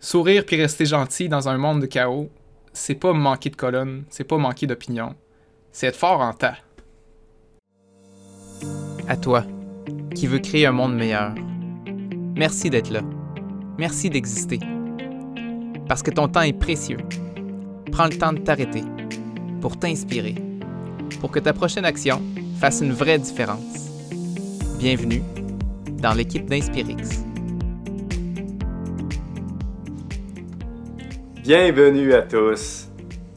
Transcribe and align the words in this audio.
Sourire 0.00 0.44
puis 0.46 0.56
rester 0.56 0.86
gentil 0.86 1.28
dans 1.28 1.48
un 1.48 1.58
monde 1.58 1.80
de 1.80 1.86
chaos, 1.86 2.30
c'est 2.72 2.94
pas 2.94 3.12
manquer 3.12 3.50
de 3.50 3.56
colonne, 3.56 4.04
c'est 4.10 4.22
pas 4.24 4.38
manquer 4.38 4.68
d'opinion, 4.68 5.16
c'est 5.72 5.88
être 5.88 5.96
fort 5.96 6.20
en 6.20 6.32
tas. 6.32 6.56
À 9.08 9.16
toi, 9.16 9.44
qui 10.14 10.28
veux 10.28 10.38
créer 10.38 10.66
un 10.66 10.72
monde 10.72 10.94
meilleur. 10.94 11.34
Merci 12.36 12.70
d'être 12.70 12.90
là. 12.90 13.00
Merci 13.76 14.08
d'exister. 14.08 14.60
Parce 15.88 16.04
que 16.04 16.12
ton 16.12 16.28
temps 16.28 16.42
est 16.42 16.52
précieux. 16.52 16.98
Prends 17.90 18.06
le 18.06 18.16
temps 18.16 18.32
de 18.32 18.38
t'arrêter 18.38 18.84
pour 19.60 19.76
t'inspirer, 19.78 20.36
pour 21.20 21.32
que 21.32 21.40
ta 21.40 21.52
prochaine 21.52 21.84
action 21.84 22.22
fasse 22.60 22.82
une 22.82 22.92
vraie 22.92 23.18
différence. 23.18 23.88
Bienvenue 24.78 25.22
dans 26.00 26.12
l'équipe 26.12 26.46
d'Inspirix. 26.46 27.27
Bienvenue 31.48 32.12
à 32.12 32.20
tous. 32.20 32.90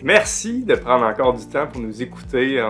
Merci 0.04 0.66
de 0.66 0.76
prendre 0.76 1.06
encore 1.06 1.32
du 1.32 1.48
temps 1.48 1.66
pour 1.66 1.80
nous 1.80 2.02
écouter. 2.02 2.62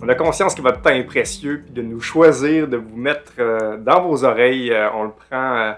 On, 0.00 0.08
a 0.08 0.14
conscience 0.14 0.54
que 0.54 0.62
votre 0.62 0.80
temps 0.80 0.90
est 0.90 1.02
précieux, 1.02 1.62
puis 1.64 1.74
de 1.74 1.82
nous 1.82 2.00
choisir, 2.00 2.68
de 2.68 2.76
vous 2.76 2.96
mettre 2.96 3.32
euh, 3.40 3.76
dans 3.76 4.06
vos 4.06 4.24
oreilles. 4.24 4.70
Euh, 4.70 4.88
on 4.92 5.02
le 5.02 5.10
prend 5.10 5.56
euh, 5.56 5.72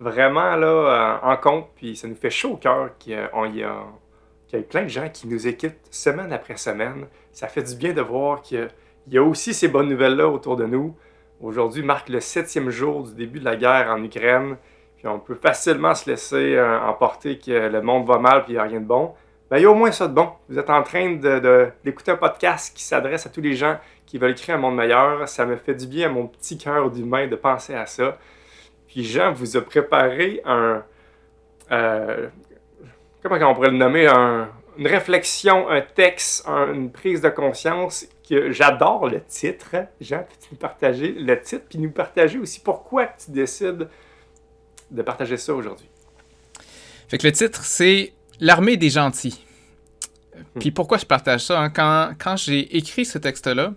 vraiment 0.00 0.56
là, 0.56 1.20
en 1.22 1.36
compte, 1.36 1.68
puis 1.76 1.94
ça 1.94 2.08
nous 2.08 2.16
fait 2.16 2.28
chaud 2.28 2.54
au 2.54 2.56
cœur 2.56 2.98
qu'il 2.98 3.12
y, 3.12 4.56
ait 4.56 4.62
plein 4.62 4.82
de 4.82 4.88
gens 4.88 5.08
qui 5.08 5.28
nous 5.28 5.46
écoutent 5.46 5.86
semaine 5.92 6.32
après 6.32 6.56
semaine. 6.56 7.06
Ça 7.30 7.46
fait 7.46 7.62
du 7.62 7.76
bien 7.76 7.92
de 7.92 8.02
voir 8.02 8.42
qu'il 8.42 8.68
y 9.12 9.16
a 9.16 9.22
aussi 9.22 9.54
ces 9.54 9.68
bonnes 9.68 9.90
nouvelles-là 9.90 10.28
autour 10.28 10.56
de 10.56 10.66
nous. 10.66 10.96
Aujourd'hui 11.40 11.84
marque 11.84 12.08
le 12.08 12.18
septième 12.18 12.70
jour 12.70 13.04
du 13.04 13.14
début 13.14 13.38
de 13.38 13.44
la 13.44 13.54
guerre 13.54 13.90
en 13.90 14.02
Ukraine 14.02 14.56
on 15.04 15.18
peut 15.18 15.34
facilement 15.34 15.94
se 15.94 16.10
laisser 16.10 16.56
euh, 16.56 16.80
emporter 16.80 17.38
que 17.38 17.50
le 17.50 17.82
monde 17.82 18.06
va 18.06 18.18
mal 18.18 18.40
et 18.40 18.44
qu'il 18.44 18.54
n'y 18.54 18.60
a 18.60 18.64
rien 18.64 18.80
de 18.80 18.86
bon, 18.86 19.12
ben, 19.50 19.58
il 19.58 19.62
y 19.62 19.66
a 19.66 19.70
au 19.70 19.74
moins 19.74 19.92
ça 19.92 20.08
de 20.08 20.14
bon. 20.14 20.30
Vous 20.48 20.58
êtes 20.58 20.70
en 20.70 20.82
train 20.82 21.12
d'écouter 21.84 22.10
un 22.10 22.16
podcast 22.16 22.74
qui 22.74 22.82
s'adresse 22.82 23.26
à 23.26 23.30
tous 23.30 23.42
les 23.42 23.54
gens 23.54 23.78
qui 24.06 24.18
veulent 24.18 24.34
créer 24.34 24.54
un 24.54 24.58
monde 24.58 24.76
meilleur. 24.76 25.28
Ça 25.28 25.44
me 25.44 25.56
fait 25.56 25.74
du 25.74 25.86
bien 25.86 26.08
à 26.08 26.12
mon 26.12 26.26
petit 26.26 26.56
cœur 26.56 26.90
d'humain 26.90 27.26
de 27.26 27.36
penser 27.36 27.74
à 27.74 27.86
ça. 27.86 28.18
Puis 28.88 29.04
Jean 29.04 29.32
vous 29.32 29.56
a 29.56 29.60
préparé 29.60 30.40
un... 30.46 30.82
Euh, 31.72 32.28
comment 33.22 33.36
on 33.50 33.54
pourrait 33.54 33.70
le 33.70 33.76
nommer? 33.76 34.08
une 34.76 34.86
réflexion, 34.86 35.68
un 35.68 35.82
texte, 35.82 36.48
une 36.48 36.90
prise 36.90 37.20
de 37.20 37.28
conscience 37.28 38.06
que 38.28 38.50
j'adore 38.50 39.08
le 39.08 39.20
titre. 39.22 39.76
Jean, 40.00 40.18
peux-tu 40.18 40.48
nous 40.52 40.58
partager 40.58 41.12
le 41.12 41.40
titre, 41.40 41.64
puis 41.68 41.78
nous 41.78 41.90
partager 41.90 42.38
aussi 42.38 42.60
pourquoi 42.60 43.06
tu 43.06 43.30
décides 43.30 43.88
de 44.94 45.02
partager 45.02 45.36
ça 45.36 45.54
aujourd'hui. 45.54 45.88
Fait 47.08 47.18
que 47.18 47.26
le 47.26 47.32
titre, 47.32 47.64
c'est 47.64 48.12
L'armée 48.40 48.76
des 48.76 48.90
gentils. 48.90 49.40
Hmm. 50.34 50.58
Puis 50.58 50.70
pourquoi 50.70 50.98
je 50.98 51.06
partage 51.06 51.42
ça? 51.42 51.60
Hein? 51.60 51.70
Quand, 51.70 52.12
quand 52.18 52.36
j'ai 52.36 52.76
écrit 52.76 53.04
ce 53.04 53.18
texte-là, 53.18 53.74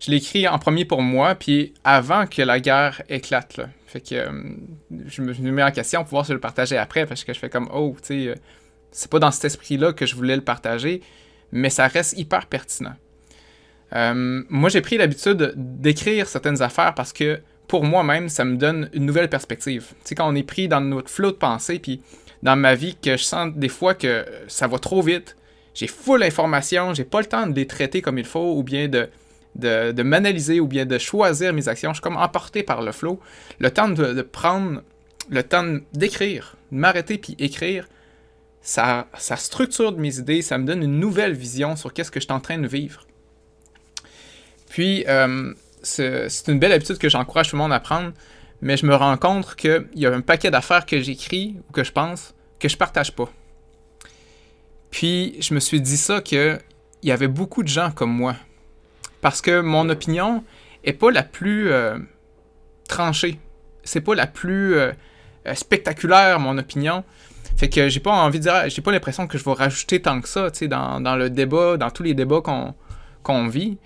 je 0.00 0.10
l'ai 0.10 0.18
écrit 0.18 0.46
en 0.46 0.58
premier 0.58 0.84
pour 0.84 1.02
moi, 1.02 1.34
puis 1.34 1.74
avant 1.82 2.26
que 2.26 2.42
la 2.42 2.60
guerre 2.60 3.02
éclate. 3.08 3.56
Là. 3.56 3.68
Fait 3.86 4.00
que 4.00 4.14
euh, 4.14 4.30
je, 5.06 5.22
me, 5.22 5.32
mets 5.50 5.62
en 5.62 5.70
question 5.70 6.00
pour 6.00 6.08
pouvoir 6.08 6.26
se 6.26 6.32
le 6.32 6.40
partager 6.40 6.76
après, 6.76 7.06
parce 7.06 7.24
que 7.24 7.32
je 7.32 7.38
fais 7.38 7.48
comme, 7.48 7.68
oh, 7.72 7.96
tu 8.00 8.06
sais, 8.06 8.28
euh, 8.28 8.34
c'est 8.90 9.10
pas 9.10 9.18
dans 9.18 9.30
cet 9.30 9.46
esprit-là 9.46 9.92
que 9.92 10.06
je 10.06 10.14
voulais 10.14 10.36
le 10.36 10.42
partager, 10.42 11.02
mais 11.50 11.70
ça 11.70 11.86
reste 11.88 12.18
hyper 12.18 12.46
pertinent. 12.46 12.94
Euh, 13.94 14.42
moi, 14.48 14.68
j'ai 14.68 14.80
pris 14.80 14.98
l'habitude 14.98 15.54
d'écrire 15.56 16.28
certaines 16.28 16.60
affaires 16.62 16.94
parce 16.94 17.12
que 17.12 17.40
pour 17.68 17.84
moi-même, 17.84 18.28
ça 18.28 18.44
me 18.44 18.56
donne 18.56 18.90
une 18.92 19.06
nouvelle 19.06 19.28
perspective. 19.28 19.88
Tu 19.88 19.94
sais, 20.04 20.14
quand 20.14 20.28
on 20.28 20.34
est 20.34 20.42
pris 20.42 20.68
dans 20.68 20.80
notre 20.80 21.10
flot 21.10 21.32
de 21.32 21.36
pensée, 21.36 21.78
puis 21.78 22.00
dans 22.42 22.56
ma 22.56 22.74
vie, 22.74 22.96
que 22.96 23.16
je 23.16 23.24
sens 23.24 23.52
des 23.54 23.68
fois 23.68 23.94
que 23.94 24.24
ça 24.46 24.66
va 24.66 24.78
trop 24.78 25.02
vite, 25.02 25.36
j'ai 25.74 25.86
full 25.86 26.22
information, 26.22 26.94
j'ai 26.94 27.04
pas 27.04 27.20
le 27.20 27.26
temps 27.26 27.46
de 27.46 27.54
les 27.54 27.66
traiter 27.66 28.02
comme 28.02 28.18
il 28.18 28.24
faut, 28.24 28.56
ou 28.56 28.62
bien 28.62 28.88
de, 28.88 29.08
de, 29.56 30.02
m'analyser, 30.02 30.60
ou 30.60 30.66
bien 30.66 30.86
de 30.86 30.98
choisir 30.98 31.52
mes 31.52 31.68
actions. 31.68 31.90
Je 31.90 31.96
suis 31.96 32.02
comme 32.02 32.16
emporté 32.16 32.62
par 32.62 32.82
le 32.82 32.92
flot. 32.92 33.20
Le 33.58 33.70
temps 33.70 33.88
de, 33.88 34.22
prendre, 34.22 34.82
le 35.28 35.42
temps 35.42 35.78
d'écrire, 35.92 36.56
de 36.72 36.78
m'arrêter 36.78 37.18
puis 37.18 37.36
écrire, 37.38 37.88
ça, 38.62 39.06
ça 39.16 39.36
structure 39.36 39.96
mes 39.96 40.18
idées, 40.18 40.42
ça 40.42 40.58
me 40.58 40.66
donne 40.66 40.82
une 40.82 40.98
nouvelle 40.98 41.34
vision 41.34 41.76
sur 41.76 41.92
qu'est-ce 41.92 42.10
que 42.10 42.20
je 42.20 42.24
suis 42.24 42.32
en 42.32 42.40
train 42.40 42.58
de 42.58 42.66
vivre. 42.66 43.06
Puis, 44.68 45.04
euh, 45.08 45.52
c'est 45.86 46.48
une 46.48 46.58
belle 46.58 46.72
habitude 46.72 46.98
que 46.98 47.08
j'encourage 47.08 47.50
tout 47.50 47.56
le 47.56 47.62
monde 47.62 47.72
à 47.72 47.80
prendre, 47.80 48.12
mais 48.60 48.76
je 48.76 48.86
me 48.86 48.94
rends 48.94 49.16
compte 49.16 49.54
qu'il 49.54 49.88
y 49.94 50.06
a 50.06 50.12
un 50.12 50.20
paquet 50.20 50.50
d'affaires 50.50 50.84
que 50.86 51.00
j'écris 51.00 51.56
ou 51.68 51.72
que 51.72 51.84
je 51.84 51.92
pense 51.92 52.34
que 52.58 52.68
je 52.68 52.76
partage 52.76 53.12
pas. 53.12 53.30
Puis 54.90 55.36
je 55.40 55.54
me 55.54 55.60
suis 55.60 55.80
dit 55.80 55.96
ça 55.96 56.20
qu'il 56.20 56.58
y 57.02 57.12
avait 57.12 57.28
beaucoup 57.28 57.62
de 57.62 57.68
gens 57.68 57.90
comme 57.90 58.12
moi. 58.12 58.34
Parce 59.20 59.40
que 59.40 59.60
mon 59.60 59.88
opinion 59.88 60.42
est 60.84 60.92
pas 60.92 61.10
la 61.10 61.22
plus 61.22 61.70
euh, 61.70 61.98
tranchée. 62.88 63.38
C'est 63.84 64.00
pas 64.00 64.14
la 64.14 64.26
plus 64.26 64.74
euh, 64.74 64.92
spectaculaire, 65.54 66.40
mon 66.40 66.58
opinion. 66.58 67.04
Fait 67.56 67.68
que 67.68 67.88
j'ai 67.88 68.00
pas 68.00 68.12
envie 68.12 68.38
de 68.38 68.44
dire, 68.44 68.68
j'ai 68.68 68.82
pas 68.82 68.92
l'impression 68.92 69.26
que 69.26 69.38
je 69.38 69.44
vais 69.44 69.52
rajouter 69.52 70.02
tant 70.02 70.20
que 70.20 70.28
ça, 70.28 70.50
tu 70.50 70.68
dans, 70.68 71.00
dans, 71.00 71.16
le 71.16 71.30
débat, 71.30 71.76
dans 71.76 71.90
tous 71.90 72.02
les 72.02 72.14
débats 72.14 72.42
qu'on 73.22 73.48
vit. 73.48 73.78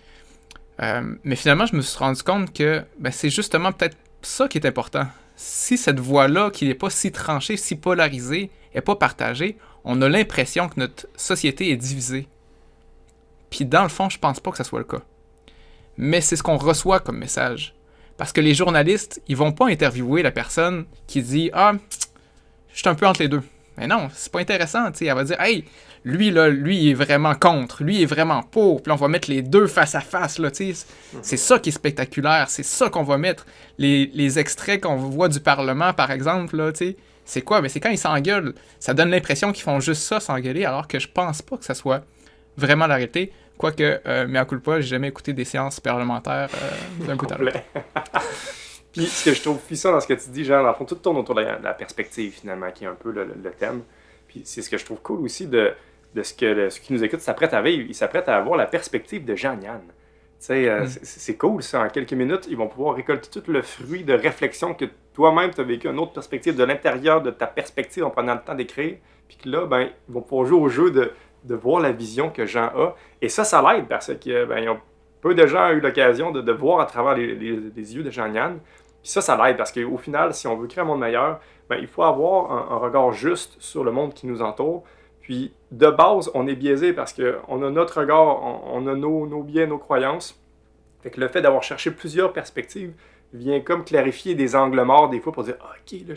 Euh, 0.83 1.15
mais 1.25 1.37
finalement, 1.37 1.67
je 1.67 1.77
me 1.77 1.83
suis 1.83 1.99
rendu 1.99 2.23
compte 2.23 2.53
que 2.53 2.83
ben, 2.99 3.13
c'est 3.13 3.31
justement 3.31 3.73
peut-être 3.73 3.97
ça 4.23 4.49
qui 4.49 4.59
est 4.59 4.67
important. 4.67 5.07
Si 5.37 5.77
cette 5.77 6.01
voix-là, 6.01 6.51
qui 6.51 6.67
n'est 6.67 6.75
pas 6.75 6.91
si 6.91 7.13
tranchée, 7.13 7.57
si 7.57 7.77
polarisée, 7.77 8.51
n'est 8.75 8.81
pas 8.81 8.97
partagée, 8.97 9.57
on 9.85 10.01
a 10.03 10.09
l'impression 10.09 10.69
que 10.69 10.79
notre 10.79 11.07
société 11.17 11.71
est 11.71 11.77
divisée. 11.77 12.29
Puis 13.51 13.65
dans 13.65 13.83
le 13.83 13.89
fond, 13.89 14.09
je 14.09 14.19
pense 14.19 14.41
pas 14.41 14.51
que 14.51 14.59
ce 14.59 14.65
soit 14.65 14.79
le 14.79 14.85
cas. 14.85 15.03
Mais 15.97 16.21
c'est 16.21 16.37
ce 16.37 16.43
qu'on 16.43 16.57
reçoit 16.57 17.01
comme 17.01 17.19
message. 17.19 17.75
Parce 18.17 18.33
que 18.33 18.41
les 18.41 18.55
journalistes, 18.55 19.23
ils 19.29 19.37
vont 19.37 19.53
pas 19.53 19.69
interviewer 19.69 20.23
la 20.23 20.31
personne 20.31 20.85
qui 21.07 21.23
dit 21.23 21.51
Ah, 21.53 21.73
je 22.73 22.79
suis 22.79 22.89
un 22.89 22.95
peu 22.95 23.07
entre 23.07 23.23
les 23.23 23.29
deux. 23.29 23.43
Mais 23.81 23.87
non, 23.87 24.09
c'est 24.15 24.31
pas 24.31 24.41
intéressant. 24.41 24.91
Elle 25.01 25.15
va 25.15 25.25
dire 25.25 25.41
Hey, 25.41 25.65
lui, 26.05 26.31
là, 26.31 26.49
lui, 26.49 26.91
est 26.91 26.95
vraiment 26.95 27.35
contre, 27.35 27.83
lui 27.83 28.03
est 28.03 28.07
vraiment 28.07 28.43
pour, 28.43 28.83
puis 28.83 28.93
on 28.93 28.97
va 28.97 29.09
mettre 29.09 29.31
les 29.31 29.43
deux 29.43 29.67
face 29.67 29.95
à 29.95 30.01
face, 30.01 30.39
là, 30.39 30.51
tu 30.51 30.73
sais. 30.75 30.87
C'est 31.23 31.37
ça 31.37 31.59
qui 31.59 31.71
est 31.71 31.73
spectaculaire, 31.73 32.47
c'est 32.49 32.63
ça 32.63 32.91
qu'on 32.91 33.03
va 33.03 33.19
mettre. 33.19 33.47
Les, 33.79 34.39
extraits 34.39 34.83
qu'on 34.83 34.97
voit 34.97 35.29
du 35.29 35.41
Parlement, 35.41 35.93
par 35.93 36.11
exemple, 36.11 36.57
là, 36.57 36.73
tu 36.73 36.79
sais, 36.79 36.97
c'est 37.25 37.43
quoi? 37.43 37.63
Mais 37.63 37.69
c'est 37.69 37.81
quand 37.81 37.91
ils 37.91 37.99
s'engueulent. 37.99 38.55
Ça 38.79 38.95
donne 38.95 39.11
l'impression 39.11 39.53
qu'ils 39.53 39.65
font 39.65 39.81
juste 39.81 40.03
ça, 40.03 40.21
s'engueuler, 40.21 40.65
alors 40.65 40.87
que 40.87 40.99
je 40.99 41.09
pense 41.09 41.43
pas 41.43 41.57
que 41.57 41.65
ça 41.65 41.75
soit 41.75 42.05
vraiment 42.57 42.87
la 42.87 42.97
réalité. 42.97 43.33
Quoique, 43.57 44.01
euh, 44.07 44.27
mais 44.29 44.39
à 44.39 44.45
coup 44.45 44.57
de 44.57 44.63
j'ai 44.81 44.83
jamais 44.83 45.09
écouté 45.09 45.33
des 45.33 45.45
séances 45.45 45.81
parlementaires 45.81 46.49
euh, 46.55 47.07
d'un 47.07 47.17
coup 47.17 47.27
à 47.31 47.37
l'autre. 47.37 47.61
Puis 48.93 49.07
ce 49.07 49.25
que 49.25 49.35
je 49.35 49.43
trouve 49.43 49.59
puissant 49.59 49.93
dans 49.93 50.01
ce 50.01 50.07
que 50.07 50.15
tu 50.15 50.31
dis, 50.31 50.45
genre, 50.45 50.63
dans 50.63 50.71
le 50.71 50.75
fond, 50.75 50.85
tout 50.85 50.97
tourne 50.97 51.17
autour 51.17 51.35
de 51.37 51.43
la, 51.43 51.75
perspective, 51.75 52.33
finalement, 52.33 52.71
qui 52.73 52.85
est 52.85 52.89
un 52.89 52.95
peu 52.95 53.13
le, 53.13 53.25
le 53.25 53.51
thème. 53.51 53.83
Puis 54.27 54.43
c'est 54.45 54.63
ce 54.63 54.71
que 54.71 54.79
je 54.79 54.85
trouve 54.85 55.01
cool 55.01 55.21
aussi 55.21 55.47
de, 55.47 55.73
de 56.15 56.23
ce 56.23 56.35
que 56.35 56.69
ceux 56.69 56.81
qui 56.81 56.93
nous 56.93 57.05
écoutent 57.05 57.21
s'apprêtent 57.21 57.55
à 57.55 57.63
vivre. 57.63 57.85
Ils 57.89 57.95
s'apprêtent 57.95 58.29
à 58.29 58.37
avoir 58.37 58.57
la 58.57 58.67
perspective 58.67 59.25
de 59.25 59.35
Jean-Yann. 59.35 59.83
Euh, 60.51 60.85
mm. 60.85 60.89
C'est 61.03 61.37
cool, 61.37 61.63
ça. 61.63 61.83
En 61.83 61.89
quelques 61.89 62.13
minutes, 62.13 62.47
ils 62.49 62.57
vont 62.57 62.69
pouvoir 62.69 62.95
récolter 62.97 63.29
tout 63.29 63.51
le 63.51 63.63
fruit 63.63 64.05
de 64.05 64.15
réflexion 64.15 64.75
que 64.75 64.87
toi-même, 65.15 65.51
tu 65.53 65.61
as 65.61 65.65
vécu 65.65 65.89
une 65.89 65.99
autre 65.99 66.13
perspective 66.13 66.57
de 66.57 66.65
l'intérieur 66.65 67.23
de 67.23 67.31
ta 67.31 67.47
perspective 67.47 68.05
en 68.05 68.11
prenant 68.11 68.35
le 68.35 68.41
temps 68.41 68.55
d'écrire. 68.55 68.97
Puis 69.29 69.37
que 69.37 69.49
là, 69.49 69.67
ben, 69.67 69.89
ils 70.09 70.15
vont 70.15 70.23
pouvoir 70.23 70.47
jouer 70.47 70.59
au 70.59 70.69
jeu 70.69 70.91
de, 70.91 71.13
de 71.45 71.55
voir 71.55 71.81
la 71.81 71.93
vision 71.93 72.31
que 72.31 72.47
Jean 72.47 72.71
a. 72.75 72.97
Et 73.21 73.29
ça, 73.29 73.45
ça 73.45 73.63
l'aide 73.63 73.87
parce 73.87 74.13
que 74.15 74.45
ben, 74.47 74.79
peu 75.21 75.35
de 75.35 75.47
gens 75.47 75.69
ont 75.69 75.73
eu 75.73 75.81
l'occasion 75.81 76.31
de, 76.31 76.41
de, 76.41 76.53
voir 76.53 76.81
à 76.81 76.87
travers 76.87 77.15
les, 77.15 77.35
les, 77.35 77.95
yeux 77.95 78.03
de 78.03 78.11
Jean-Yann. 78.11 78.59
Puis 79.03 79.11
ça, 79.11 79.21
ça 79.21 79.37
l'aide 79.43 79.57
parce 79.57 79.73
qu'au 79.73 79.97
final, 79.97 80.35
si 80.35 80.47
on 80.47 80.57
veut 80.57 80.67
créer 80.67 80.83
un 80.83 80.87
monde 80.87 81.01
meilleur, 81.01 81.41
ben, 81.69 81.77
il 81.77 81.87
faut 81.87 82.03
avoir 82.03 82.73
un, 82.73 82.77
regard 82.77 83.13
juste 83.13 83.57
sur 83.61 83.85
le 83.85 83.93
monde 83.93 84.13
qui 84.13 84.27
nous 84.27 84.43
entoure. 84.43 84.85
Puis, 85.21 85.55
de 85.71 85.89
base, 85.89 86.31
on 86.35 86.47
est 86.47 86.57
biaisé 86.57 86.93
parce 86.93 87.13
qu'on 87.13 87.63
a 87.63 87.71
notre 87.71 88.01
regard, 88.01 88.43
on, 88.67 88.87
a 88.87 88.95
nos, 88.95 89.27
nos, 89.27 89.43
biais, 89.43 89.67
nos 89.67 89.79
croyances. 89.79 90.41
Fait 91.03 91.11
que 91.11 91.21
le 91.21 91.29
fait 91.29 91.41
d'avoir 91.41 91.63
cherché 91.63 91.91
plusieurs 91.91 92.33
perspectives 92.33 92.93
vient 93.33 93.61
comme 93.61 93.85
clarifier 93.85 94.35
des 94.35 94.57
angles 94.57 94.83
morts 94.83 95.09
des 95.09 95.21
fois 95.21 95.33
pour 95.33 95.45
dire 95.45 95.55
Ok, 95.61 95.99
là, 96.07 96.15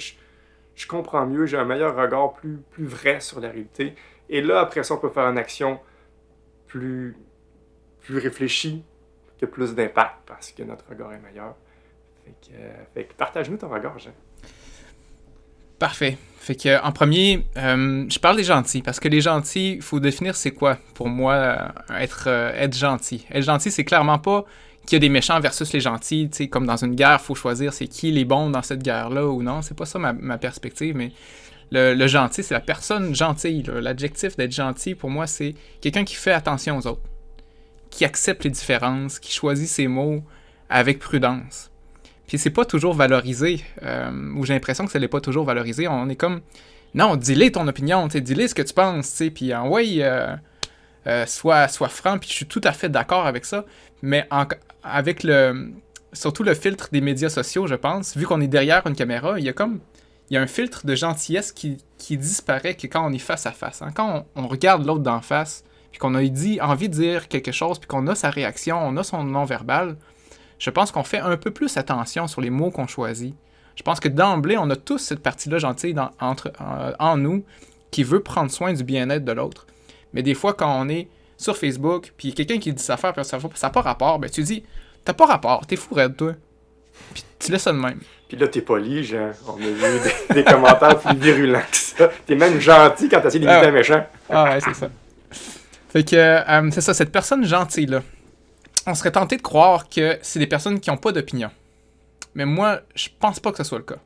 je, 0.75 0.88
comprends 0.88 1.25
mieux, 1.25 1.46
j'ai 1.46 1.57
un 1.57 1.66
meilleur 1.66 1.96
regard 1.96 2.34
plus, 2.34 2.57
plus 2.72 2.86
vrai 2.86 3.19
sur 3.19 3.40
la 3.40 3.50
réalité. 3.50 3.94
Et 4.30 4.42
là, 4.42 4.60
après 4.60 4.84
ça, 4.84 4.96
on 4.96 4.98
peut 4.98 5.10
faire 5.10 5.28
une 5.28 5.38
action 5.38 5.80
plus, 6.66 7.16
plus 8.02 8.18
réfléchie, 8.18 8.84
qui 9.38 9.46
a 9.46 9.48
plus 9.48 9.75
d'impact 9.75 10.16
parce 10.25 10.52
que 10.52 10.63
notre 10.63 10.90
regard 10.90 11.13
est 11.13 11.19
meilleur. 11.19 11.56
Fait 12.24 12.31
que, 12.31 12.56
euh, 12.56 12.72
fait 12.94 13.04
que 13.06 13.14
partage-nous 13.14 13.58
ton 13.58 13.70
regard. 13.70 13.96
Parfait. 15.80 16.18
Fait 16.38 16.56
que 16.56 16.81
en 16.84 16.92
premier, 16.92 17.46
euh, 17.58 18.06
je 18.10 18.20
parle 18.20 18.38
des 18.38 18.44
gentils 18.44 18.81
parce 18.81 19.00
que 19.00 19.08
les 19.08 19.22
gentils, 19.22 19.75
il 19.75 19.81
faut 19.81 20.00
définir 20.00 20.36
c'est 20.36 20.52
quoi 20.52 20.78
pour 20.94 21.08
moi 21.08 21.34
euh, 21.34 21.58
être 22.00 22.28
être 22.28 22.78
gentil. 22.78 23.25
Être 23.31 23.44
gentil, 23.44 23.72
c'est 23.72 23.86
clairement 23.86 24.20
pas 24.20 24.46
qu'il 24.86 24.98
y 24.98 24.98
a 24.98 25.00
des 25.00 25.10
méchants 25.10 25.40
versus 25.40 25.72
les 25.72 25.80
gentils, 25.80 26.30
tu 26.30 26.38
sais 26.38 26.48
comme 26.50 26.66
dans 26.66 26.84
une 26.84 26.96
guerre, 26.96 27.22
faut 27.22 27.36
choisir 27.36 27.74
c'est 27.74 27.88
qui 27.88 28.12
les 28.12 28.26
bons 28.26 28.50
dans 28.50 28.62
cette 28.62 28.84
guerre 28.84 29.10
là 29.10 29.26
ou 29.26 29.42
non. 29.42 29.62
C'est 29.62 29.78
pas 29.78 29.86
ça 29.86 30.00
ma, 30.00 30.38
perspective, 30.38 30.96
mais 30.96 31.12
Le, 31.72 32.08
gentil, 32.08 32.44
c'est 32.44 32.54
la 32.54 32.60
personne 32.60 33.16
gentille. 33.16 33.64
L'adjectif 33.64 34.36
d'être 34.36 34.52
gentil, 34.52 34.96
pour 34.96 35.10
moi, 35.10 35.26
c'est 35.28 35.56
quelqu'un 35.81 36.04
qui 36.04 36.16
fait 36.16 36.34
attention 36.34 36.78
aux 36.78 36.88
autres, 36.88 37.02
qui 37.90 38.06
accepte 38.06 38.44
les 38.44 38.52
différences, 38.52 39.19
qui 39.19 39.31
choisit 39.31 39.68
ses 39.68 39.88
mots 39.88 40.22
avec 40.69 41.00
prudence. 41.00 41.73
C'est 42.38 42.50
pas 42.50 42.65
toujours 42.65 42.94
valorisé, 42.94 43.63
euh, 43.83 44.33
ou 44.35 44.45
j'ai 44.45 44.53
l'impression 44.53 44.85
que 44.85 44.91
ça 44.91 45.00
n'est 45.00 45.07
pas 45.07 45.21
toujours 45.21 45.45
valorisé. 45.45 45.88
On 45.88 46.09
est 46.09 46.15
comme, 46.15 46.41
non, 46.94 47.15
dis-le 47.15 47.51
ton 47.51 47.68
opinion, 47.68 48.07
dis-le 48.07 48.47
ce 48.47 48.56
que 48.56 48.62
tu 48.62 48.74
penses, 48.74 49.21
puis 49.33 49.53
en 49.53 49.69
ouais, 49.69 49.97
euh, 50.00 50.35
euh, 51.07 51.25
sois, 51.25 51.68
franc, 51.68 52.18
puis 52.18 52.30
je 52.30 52.35
suis 52.35 52.45
tout 52.45 52.62
à 52.63 52.71
fait 52.71 52.89
d'accord 52.89 53.25
avec 53.27 53.45
ça. 53.45 53.65
Mais 54.01 54.27
avec 54.83 55.24
le, 55.24 55.71
surtout 56.12 56.44
le 56.44 56.53
filtre 56.53 56.89
des 56.91 57.01
médias 57.01 57.30
sociaux, 57.30 57.68
je 57.68 57.75
pense, 57.75 58.18
vu 58.18 58.25
qu'on 58.25 58.41
est 58.41 58.47
derrière 58.47 58.85
une 58.88 58.95
caméra, 58.95 59.39
il 59.39 59.45
y 59.45 59.50
a 59.50 59.53
comme 59.53 59.80
il 60.30 60.35
y 60.35 60.38
a 60.38 60.41
un 60.41 60.47
filtre 60.47 60.85
de 60.85 60.95
gentillesse 60.95 61.51
qui, 61.51 61.77
disparaît 62.18 62.75
que 62.75 62.88
quand 62.88 63.06
on 63.07 63.13
est 63.13 63.19
face 63.19 63.45
à 63.45 63.51
face. 63.51 63.81
Hein. 63.81 63.91
Quand 63.94 64.25
on, 64.35 64.47
regarde 64.47 64.85
l'autre 64.85 65.03
d'en 65.03 65.21
face, 65.21 65.63
puis 65.91 66.00
qu'on 66.00 66.15
a 66.15 66.21
envie 66.62 66.89
de 66.89 66.94
dire 66.94 67.27
quelque 67.27 67.51
chose, 67.51 67.77
puis 67.77 67.88
qu'on 67.88 68.07
a 68.07 68.15
sa 68.15 68.30
réaction, 68.30 68.77
on 68.81 68.97
a 68.97 69.03
son 69.03 69.24
non-verbal, 69.24 69.95
je 70.60 70.70
pense 70.70 70.92
qu'on 70.92 71.04
fait 71.04 71.20
un 71.20 71.38
peu 71.38 71.52
plus 71.52 71.78
attention 71.78 72.28
sur 72.28 72.42
les 72.42 72.50
mots 72.50 72.72
qu'on 72.72 72.88
choisit. 72.88 73.36
Je 73.76 73.84
pense 73.84 74.00
que 74.00 74.08
d'emblée, 74.08 74.58
on 74.58 74.70
a 74.70 74.76
tous 74.76 75.00
cette 75.00 75.22
partie-là 75.22 75.58
gentille 75.58 75.96
entre, 76.20 76.52
en 77.00 77.18
nous 77.18 77.44
qui 77.92 78.04
veut 78.04 78.22
prendre 78.22 78.52
soin 78.52 78.74
du 78.74 78.84
bien-être 78.84 79.26
de 79.26 79.32
l'autre. 79.32 79.66
Mais 80.14 80.22
des 80.22 80.34
fois, 80.34 80.54
quand 80.54 80.80
on 80.80 80.90
est 80.90 81.08
sur 81.38 81.58
Facebook, 81.58 82.14
puis 82.18 82.34
quelqu'un 82.34 82.60
qui 82.60 82.72
dit 82.74 82.84
sa 82.84 82.94
affaire, 82.94 83.14
puis 83.14 83.24
ça 83.26 83.38
n'a 83.40 83.70
pas 83.70 83.82
rapport, 83.82 84.20
ben 84.20 84.30
tu 84.30 84.44
dis, 84.44 84.64
t'as 85.04 85.14
pas 85.14 85.26
rapport, 85.26 85.66
t'es 85.66 85.76
fou 85.76 85.96
toi. 86.18 86.34
Puis 87.14 87.24
tu 87.40 87.52
laisses 87.52 87.64
ça 87.64 87.72
de 87.72 87.78
même. 87.78 88.00
Puis 88.28 88.38
là, 88.38 88.48
t'es 88.48 88.62
poli, 88.62 89.04
genre. 89.04 89.32
On 89.48 89.56
a 89.56 89.90
vu 89.90 90.10
des, 90.34 90.44
commentaires 90.44 91.00
plus 91.00 91.18
virulents 91.18 91.62
que 91.70 91.78
ça. 91.78 92.10
T'es 92.26 92.36
même 92.36 92.60
gentil 92.60 93.10
quand 93.10 93.22
t'essayes 93.22 93.40
d'imiter 93.40 93.60
ah, 93.64 93.68
un 93.68 93.72
méchant. 93.72 94.06
Ah 94.30 94.44
ouais, 94.46 94.60
c'est 94.60 94.74
ça. 94.74 94.90
Fait 95.90 96.04
que, 96.04 96.16
euh, 96.16 96.72
c'est 96.72 96.82
ça, 96.82 96.94
cette 96.94 97.12
personne 97.12 97.46
gentille-là. 97.46 98.02
On 98.85 98.95
serait 98.95 99.12
tenté 99.12 99.38
de 99.38 99.41
croire 99.41 99.88
que 99.88 100.19
c'est 100.21 100.39
des 100.39 100.47
personnes 100.47 100.80
qui 100.80 100.89
n'ont 100.89 100.97
pas 100.97 101.12
d'opinion. 101.12 101.51
Mais 102.35 102.45
moi, 102.45 102.81
je 102.95 103.09
pense 103.19 103.39
pas 103.39 103.51
que 103.51 103.57
ce 103.57 103.63
soit 103.63 103.77
le 103.77 103.85
cas. 103.85 104.00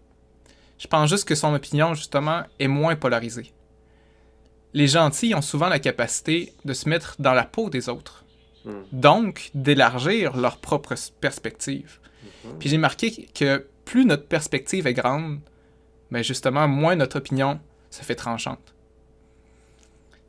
Je 0.78 0.88
pense 0.88 1.10
juste 1.10 1.28
que 1.28 1.36
son 1.36 1.54
opinion, 1.54 1.94
justement, 1.94 2.44
est 2.60 2.68
moins 2.68 2.96
polarisée. 2.96 3.52
Les 4.74 4.88
gentils 4.88 5.34
ont 5.34 5.42
souvent 5.42 5.70
la 5.70 5.80
capacité 5.80 6.54
de 6.66 6.74
se 6.74 6.88
mettre 6.88 7.16
dans 7.20 7.34
la 7.34 7.46
peau 7.46 7.70
des 7.70 7.90
autres. 7.90 8.26
Hmm. 8.66 8.82
Donc, 8.92 9.50
d'élargir 9.56 10.38
leur 10.38 10.58
propre 10.58 10.94
perspective. 11.20 12.00
Hmm. 12.44 12.60
Puis 12.60 12.70
j'ai 12.70 12.78
marqué 12.78 13.28
que 13.34 13.66
plus 13.86 14.06
notre 14.06 14.28
perspective 14.28 14.86
est 14.86 14.94
grande, 14.94 15.40
mais 16.12 16.20
ben, 16.20 16.24
justement, 16.24 16.68
moins 16.68 16.96
notre 16.96 17.18
opinion 17.18 17.60
se 17.90 18.04
fait 18.04 18.16
tranchante. 18.16 18.76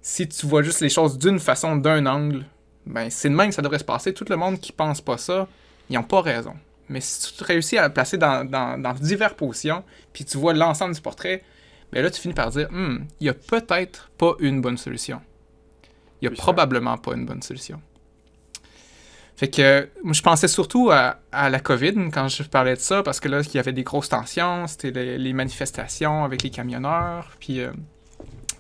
Si 0.01 0.27
tu 0.29 0.47
vois 0.47 0.63
juste 0.63 0.81
les 0.81 0.89
choses 0.89 1.19
d'une 1.19 1.39
façon, 1.41 1.77
d'un 1.77 2.07
angle, 2.07 2.47
ben 2.89 3.11
c'est 3.11 3.29
de 3.29 3.35
même 3.35 3.51
que 3.51 3.55
ça 3.55 3.63
devrait 3.63 3.79
se 3.79 3.85
passer. 3.85 4.13
Tout 4.13 4.25
le 4.29 4.37
monde 4.37 4.59
qui 4.59 4.73
pense 4.73 5.01
pas 5.01 5.19
ça, 5.19 5.47
ils 5.91 5.95
n'ont 5.95 6.03
pas 6.03 6.21
raison. 6.21 6.55
Mais 6.89 7.01
si 7.01 7.35
tu 7.35 7.45
réussis 7.45 7.77
à 7.77 7.87
le 7.87 7.93
placer 7.93 8.17
dans, 8.17 8.49
dans, 8.49 8.95
diverses 8.95 9.35
positions, 9.35 9.85
puis 10.13 10.25
tu 10.25 10.39
vois 10.39 10.55
l'ensemble 10.55 10.95
du 10.95 11.01
portrait, 11.01 11.45
ben 11.93 12.03
là, 12.03 12.11
tu 12.11 12.21
finis 12.21 12.35
par 12.35 12.51
dire, 12.51 12.69
hmm, 12.71 13.05
il 13.21 13.25
n'y 13.25 13.29
a 13.29 13.35
peut-être 13.35 14.11
pas 14.17 14.35
une 14.41 14.61
bonne 14.61 14.79
solution. 14.79 15.21
Il 16.21 16.29
n'y 16.29 16.35
a 16.35 16.37
probablement 16.37 16.97
pas 16.97 17.15
une 17.15 17.27
bonne 17.27 17.43
solution. 17.43 17.81
Fait 19.37 19.49
que 19.49 19.89
je 20.11 20.23
pensais 20.23 20.49
surtout 20.49 20.91
à, 20.91 21.21
la 21.33 21.61
COVID 21.61 22.11
quand 22.13 22.27
je 22.27 22.43
parlais 22.43 22.75
de 22.75 22.81
ça, 22.81 23.03
parce 23.03 23.21
que 23.21 23.29
là, 23.29 23.41
il 23.41 23.55
y 23.55 23.59
avait 23.59 23.73
des 23.73 23.85
grosses 23.85 24.09
tensions, 24.09 24.67
c'était 24.67 24.91
les, 24.91 25.33
manifestations 25.33 26.25
avec 26.25 26.43
les 26.43 26.51
camionneurs, 26.51 27.37
puis, 27.39 27.61
euh, 27.61 27.71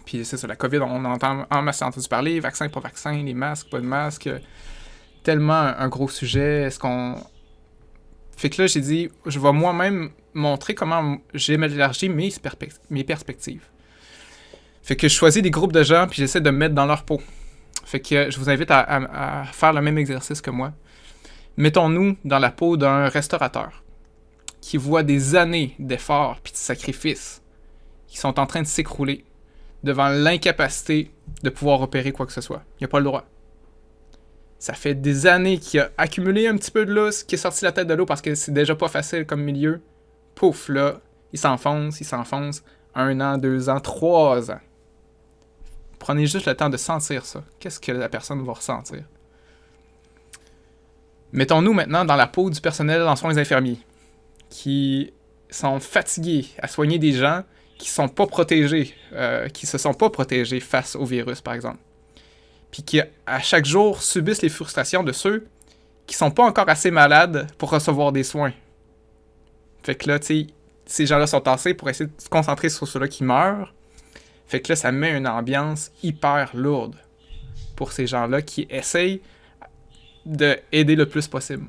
puis 0.08 0.24
c'est 0.24 0.38
ça, 0.38 0.46
la 0.46 0.56
COVID, 0.56 0.78
on 0.78 1.04
entend 1.04 1.44
en 1.50 1.60
masse 1.60 1.82
entendu 1.82 2.08
parler, 2.08 2.40
vaccin, 2.40 2.70
pas 2.70 2.80
vaccin, 2.80 3.12
les 3.12 3.34
masques, 3.34 3.68
pas 3.68 3.78
de 3.78 3.84
masques, 3.84 4.30
tellement 5.22 5.52
un, 5.52 5.88
gros 5.88 6.08
sujet, 6.08 6.62
est-ce 6.62 6.78
qu'on... 6.78 7.16
Fait 8.34 8.48
que 8.48 8.62
là, 8.62 8.68
j'ai 8.68 8.80
dit, 8.80 9.10
je 9.26 9.38
vais 9.38 9.52
moi-même 9.52 10.08
montrer 10.32 10.74
comment 10.74 11.18
j'ai 11.34 11.54
élargi 11.54 12.08
mes, 12.08 12.32
mes 12.88 13.04
perspectives. 13.04 13.64
Fait 14.82 14.96
que 14.96 15.08
je 15.08 15.14
choisis 15.14 15.42
des 15.42 15.50
groupes 15.50 15.74
de 15.74 15.82
gens, 15.82 16.06
puis 16.08 16.16
j'essaie 16.22 16.40
de 16.40 16.48
me 16.48 16.56
mettre 16.56 16.74
dans 16.74 16.86
leur 16.86 17.02
peau. 17.02 17.20
Fait 17.84 18.00
que 18.00 18.30
je 18.30 18.38
vous 18.38 18.48
invite 18.48 18.70
à, 18.70 19.44
faire 19.52 19.74
le 19.74 19.82
même 19.82 19.98
exercice 19.98 20.40
que 20.40 20.50
moi. 20.50 20.72
Mettons-nous 21.58 22.16
dans 22.24 22.38
la 22.38 22.50
peau 22.50 22.78
d'un 22.78 23.10
restaurateur 23.10 23.84
qui 24.62 24.78
voit 24.78 25.02
des 25.02 25.36
années 25.36 25.74
d'efforts 25.78 26.40
puis 26.42 26.54
de 26.54 26.56
sacrifices 26.56 27.42
qui 28.06 28.16
sont 28.16 28.40
en 28.40 28.46
train 28.46 28.62
de 28.62 28.66
s'écrouler 28.66 29.26
devant 29.82 30.08
l'incapacité 30.08 31.10
de 31.42 31.50
pouvoir 31.50 31.80
opérer 31.80 32.12
quoi 32.12 32.26
que 32.26 32.32
ce 32.32 32.40
soit. 32.40 32.62
Il 32.80 32.84
n'a 32.84 32.88
pas 32.88 32.98
le 32.98 33.04
droit. 33.04 33.24
Ça 34.58 34.74
fait 34.74 34.94
des 34.94 35.26
années 35.26 35.58
qu'il 35.58 35.80
a 35.80 35.90
accumulé 35.96 36.48
un 36.48 36.56
petit 36.56 36.72
peu 36.72 36.84
de 36.84 36.92
lousse, 36.92 37.22
qui 37.22 37.36
est 37.36 37.38
sorti 37.38 37.64
la 37.64 37.72
tête 37.72 37.86
de 37.86 37.94
l'eau 37.94 38.06
parce 38.06 38.20
que 38.20 38.34
c'est 38.34 38.52
déjà 38.52 38.74
pas 38.74 38.88
facile 38.88 39.24
comme 39.24 39.42
milieu. 39.42 39.80
Pouf, 40.34 40.68
là, 40.68 41.00
il 41.32 41.38
s'enfonce, 41.38 42.00
il 42.00 42.04
s'enfonce. 42.04 42.62
Un 42.94 43.20
an, 43.20 43.38
deux 43.38 43.68
ans, 43.68 43.78
trois 43.78 44.50
ans. 44.50 44.60
Prenez 46.00 46.26
juste 46.26 46.46
le 46.46 46.54
temps 46.54 46.70
de 46.70 46.76
sentir 46.76 47.24
ça. 47.24 47.44
Qu'est-ce 47.60 47.78
que 47.78 47.92
la 47.92 48.08
personne 48.08 48.44
va 48.44 48.52
ressentir? 48.52 49.04
Mettons-nous 51.32 51.72
maintenant 51.72 52.04
dans 52.04 52.16
la 52.16 52.26
peau 52.26 52.50
du 52.50 52.60
personnel 52.60 53.02
en 53.02 53.14
soins 53.14 53.36
infirmiers, 53.36 53.78
qui 54.48 55.12
sont 55.50 55.78
fatigués 55.78 56.46
à 56.58 56.68
soigner 56.68 56.98
des 56.98 57.12
gens 57.12 57.42
qui 57.78 57.88
sont 57.88 58.08
pas 58.08 58.26
protégés, 58.26 58.94
euh, 59.12 59.48
qui 59.48 59.66
se 59.66 59.78
sont 59.78 59.94
pas 59.94 60.10
protégés 60.10 60.60
face 60.60 60.96
au 60.96 61.04
virus, 61.04 61.40
par 61.40 61.54
exemple. 61.54 61.78
Puis 62.70 62.82
qui, 62.82 63.00
à 63.26 63.40
chaque 63.40 63.64
jour, 63.64 64.02
subissent 64.02 64.42
les 64.42 64.48
frustrations 64.48 65.02
de 65.02 65.12
ceux 65.12 65.46
qui 66.06 66.16
sont 66.16 66.30
pas 66.30 66.44
encore 66.44 66.68
assez 66.68 66.90
malades 66.90 67.46
pour 67.56 67.70
recevoir 67.70 68.12
des 68.12 68.24
soins. 68.24 68.52
Fait 69.82 69.94
que 69.94 70.08
là, 70.08 70.18
tu 70.18 70.26
sais, 70.26 70.46
ces 70.86 71.06
gens-là 71.06 71.26
sont 71.26 71.40
tassés 71.40 71.74
pour 71.74 71.88
essayer 71.88 72.06
de 72.06 72.20
se 72.20 72.28
concentrer 72.28 72.68
sur 72.68 72.88
ceux-là 72.88 73.08
qui 73.08 73.24
meurent, 73.24 73.72
fait 74.48 74.60
que 74.60 74.72
là, 74.72 74.76
ça 74.76 74.90
met 74.90 75.16
une 75.16 75.28
ambiance 75.28 75.92
hyper 76.02 76.56
lourde 76.56 76.96
pour 77.76 77.92
ces 77.92 78.06
gens-là 78.06 78.40
qui 78.40 78.66
essayent 78.70 79.20
d'aider 80.24 80.96
le 80.96 81.06
plus 81.06 81.28
possible. 81.28 81.66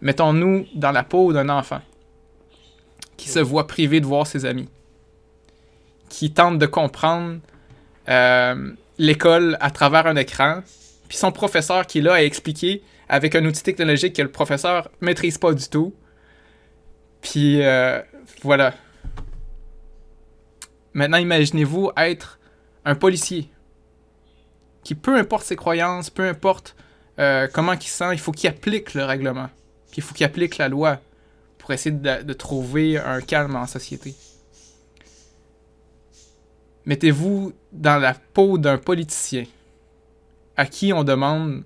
Mettons-nous 0.00 0.66
dans 0.74 0.92
la 0.92 1.02
peau 1.02 1.32
d'un 1.32 1.48
enfant 1.48 1.80
qui 3.16 3.28
se 3.28 3.40
voit 3.40 3.66
privé 3.66 4.00
de 4.00 4.06
voir 4.06 4.28
ses 4.28 4.44
amis, 4.44 4.68
qui 6.08 6.32
tente 6.32 6.58
de 6.58 6.66
comprendre 6.66 7.38
euh, 8.08 8.72
l'école 8.98 9.56
à 9.60 9.70
travers 9.70 10.06
un 10.06 10.16
écran, 10.16 10.62
puis 11.08 11.16
son 11.16 11.32
professeur 11.32 11.86
qui 11.86 11.98
est 11.98 12.02
là 12.02 12.14
à 12.14 12.22
expliquer 12.22 12.82
avec 13.08 13.34
un 13.34 13.44
outil 13.44 13.62
technologique 13.62 14.14
que 14.16 14.22
le 14.22 14.30
professeur 14.30 14.90
maîtrise 15.00 15.38
pas 15.38 15.52
du 15.52 15.68
tout. 15.68 15.94
Puis 17.20 17.62
euh, 17.62 18.00
voilà, 18.42 18.74
Maintenant, 20.98 21.18
imaginez-vous 21.18 21.92
être 21.96 22.40
un 22.84 22.96
policier 22.96 23.48
qui, 24.82 24.96
peu 24.96 25.16
importe 25.16 25.44
ses 25.44 25.54
croyances, 25.54 26.10
peu 26.10 26.26
importe 26.26 26.74
euh, 27.20 27.46
comment 27.52 27.74
il 27.74 27.82
sent, 27.82 28.14
il 28.14 28.18
faut 28.18 28.32
qu'il 28.32 28.50
applique 28.50 28.94
le 28.94 29.04
règlement. 29.04 29.48
Puis 29.92 29.98
il 29.98 30.02
faut 30.02 30.12
qu'il 30.12 30.26
applique 30.26 30.58
la 30.58 30.68
loi 30.68 30.98
pour 31.58 31.72
essayer 31.72 31.94
de, 31.94 32.32
trouver 32.32 32.98
un 32.98 33.20
calme 33.20 33.54
en 33.54 33.66
société. 33.66 34.14
Mettez-vous 36.88 37.52
dans 37.70 37.98
la 37.98 38.14
peau 38.14 38.56
d'un 38.56 38.78
politicien 38.78 39.44
à 40.56 40.64
qui 40.64 40.90
on 40.94 41.04
demande 41.04 41.62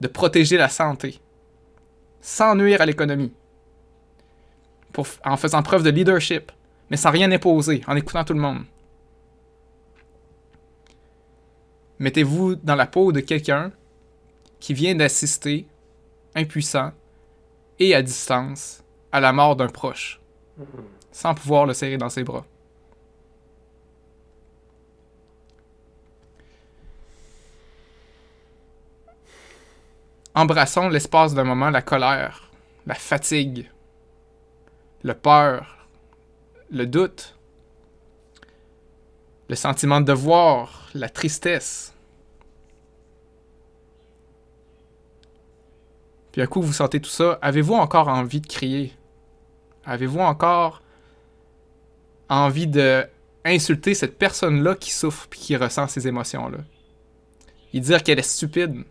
de 0.00 0.08
protéger 0.08 0.56
la 0.56 0.68
santé 0.68 1.20
sans 2.20 2.56
nuire 2.56 2.80
à 2.80 2.86
l'économie, 2.86 3.32
en 5.24 5.36
faisant 5.36 5.62
preuve 5.62 5.84
de 5.84 5.90
leadership, 5.90 6.50
mais 6.90 6.96
sans 6.96 7.12
rien 7.12 7.30
imposer, 7.30 7.84
en 7.86 7.94
écoutant 7.94 8.24
tout 8.24 8.34
le 8.34 8.40
monde. 8.40 8.64
Mettez-vous 12.00 12.56
dans 12.56 12.74
la 12.74 12.88
peau 12.88 13.12
de 13.12 13.20
quelqu'un 13.20 13.70
qui 14.58 14.74
vient 14.74 14.96
d'assister, 14.96 15.68
impuissant 16.34 16.90
et 17.78 17.94
à 17.94 18.02
distance, 18.02 18.82
à 19.12 19.20
la 19.20 19.32
mort 19.32 19.54
d'un 19.54 19.68
proche, 19.68 20.20
sans 21.12 21.36
pouvoir 21.36 21.64
le 21.64 21.74
serrer 21.74 21.96
dans 21.96 22.08
ses 22.08 22.24
bras. 22.24 22.44
Embrassons 30.38 30.88
l'espace 30.88 31.34
d'un 31.34 31.42
moment 31.42 31.68
la 31.68 31.82
colère, 31.82 32.48
la 32.86 32.94
fatigue, 32.94 33.68
le 35.02 35.12
peur, 35.12 35.88
le 36.70 36.86
doute, 36.86 37.36
le 39.48 39.56
sentiment 39.56 40.00
de 40.00 40.06
devoir, 40.06 40.90
la 40.94 41.08
tristesse. 41.08 41.92
Puis 46.30 46.40
un 46.40 46.46
coup, 46.46 46.62
vous 46.62 46.72
sentez 46.72 47.00
tout 47.00 47.10
ça, 47.10 47.40
avez-vous 47.42 47.74
encore 47.74 48.06
envie 48.06 48.40
de 48.40 48.46
crier? 48.46 48.92
Avez-vous 49.84 50.20
encore 50.20 50.82
envie 52.28 52.68
de 52.68 53.04
insulter 53.44 53.92
cette 53.94 54.16
personne-là 54.16 54.76
qui 54.76 54.92
souffre 54.92 55.26
et 55.32 55.36
qui 55.36 55.56
ressent 55.56 55.88
ces 55.88 56.06
émotions-là? 56.06 56.58
Et 57.74 57.80
dire 57.80 58.04
qu'elle 58.04 58.20
est 58.20 58.22
stupide. 58.22 58.84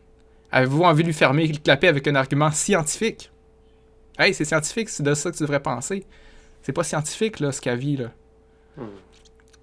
Avez-vous 0.51 0.83
envie 0.83 1.03
de 1.03 1.07
lui 1.07 1.13
fermer 1.13 1.47
le 1.47 1.57
clapet 1.57 1.87
avec 1.87 2.07
un 2.07 2.15
argument 2.15 2.51
scientifique? 2.51 3.31
Hey, 4.17 4.33
c'est 4.33 4.45
scientifique, 4.45 4.89
c'est 4.89 5.03
de 5.03 5.13
ça 5.13 5.31
que 5.31 5.37
tu 5.37 5.43
devrais 5.43 5.61
penser. 5.61 6.05
C'est 6.61 6.73
pas 6.73 6.83
scientifique, 6.83 7.39
là, 7.39 7.51
ce 7.51 7.61
qu'elle 7.61 7.77
vit, 7.77 7.97
là. 7.97 8.11
Hmm. 8.77 8.85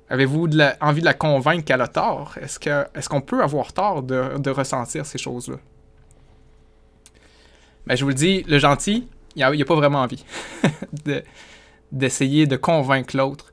Avez-vous 0.09 0.49
envie 0.81 1.01
de 1.01 1.05
la 1.05 1.15
convaincre 1.15 1.65
qu'elle 1.65 1.81
a 1.81 1.89
tort? 1.89 2.37
Est-ce 2.41 2.61
qu'on 2.61 2.85
est 2.95 3.09
qu'on 3.09 3.21
peut 3.21 3.43
avoir 3.43 3.73
tort 3.73 4.03
de, 4.03 4.39
de 4.39 4.51
ressentir 4.51 5.07
ces 5.07 5.19
choses-là? 5.19 5.57
Ben, 7.87 7.97
je 7.97 8.05
vous 8.05 8.11
le 8.11 8.15
dis, 8.15 8.43
le 8.45 8.59
gentil, 8.59 9.09
il 9.37 9.41
n'a 9.41 9.49
a 9.49 9.65
pas 9.65 9.75
vraiment 9.75 10.01
envie 10.01 10.25
d'essayer 11.93 12.47
de, 12.47 12.57
convaincre 12.57 13.17
l'autre 13.17 13.53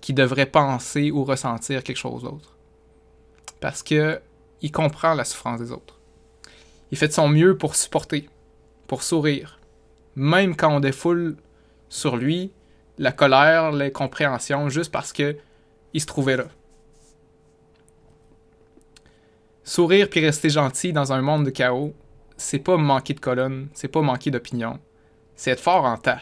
qui 0.00 0.12
devrait 0.12 0.46
penser 0.46 1.10
ou 1.10 1.24
ressentir 1.24 1.82
quelque 1.82 1.96
chose 1.96 2.22
d'autre. 2.22 2.56
Parce 3.60 3.82
que 3.82 4.20
il 4.60 4.70
comprend 4.70 5.14
la 5.14 5.24
souffrance 5.24 5.60
des 5.60 5.72
autres. 5.72 5.98
Il 6.92 6.98
fait 6.98 7.08
de 7.08 7.12
son 7.12 7.28
mieux 7.28 7.58
pour 7.58 7.74
supporter, 7.74 8.28
pour 8.86 9.02
sourire, 9.02 9.58
même 10.14 10.54
quand 10.54 10.76
on 10.76 10.78
défoule 10.78 11.36
sur 11.88 12.16
lui 12.16 12.52
la 12.98 13.10
colère, 13.10 13.72
l'incompréhension, 13.72 14.68
juste 14.68 14.92
parce 14.92 15.12
que 15.12 15.36
il 15.94 16.00
se 16.00 16.06
trouvait 16.06 16.36
là. 16.36 16.46
Sourire 19.64 20.08
puis 20.08 20.20
rester 20.20 20.50
gentil 20.50 20.92
dans 20.92 21.12
un 21.12 21.22
monde 21.22 21.44
de 21.44 21.50
chaos, 21.50 21.94
c'est 22.36 22.58
pas 22.58 22.76
manquer 22.76 23.14
de 23.14 23.20
colonne, 23.20 23.68
c'est 23.72 23.88
pas 23.88 24.02
manquer 24.02 24.30
d'opinion, 24.30 24.78
c'est 25.34 25.50
être 25.52 25.60
fort 25.60 25.84
en 25.84 25.96
tas. 25.96 26.20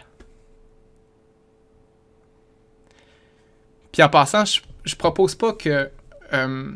Puis 3.93 4.03
en 4.03 4.09
passant, 4.09 4.45
je, 4.45 4.97
propose 4.97 5.35
pas 5.35 5.53
que 5.53 5.91
euh, 6.33 6.73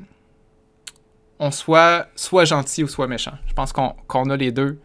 soit 1.50 2.44
gentil 2.44 2.84
ou 2.84 2.88
soit 2.88 3.06
méchant. 3.06 3.34
Je 3.46 3.52
pense 3.52 3.72
qu'on 3.72 4.30
a 4.30 4.36
les 4.36 4.52
deux. 4.52 4.78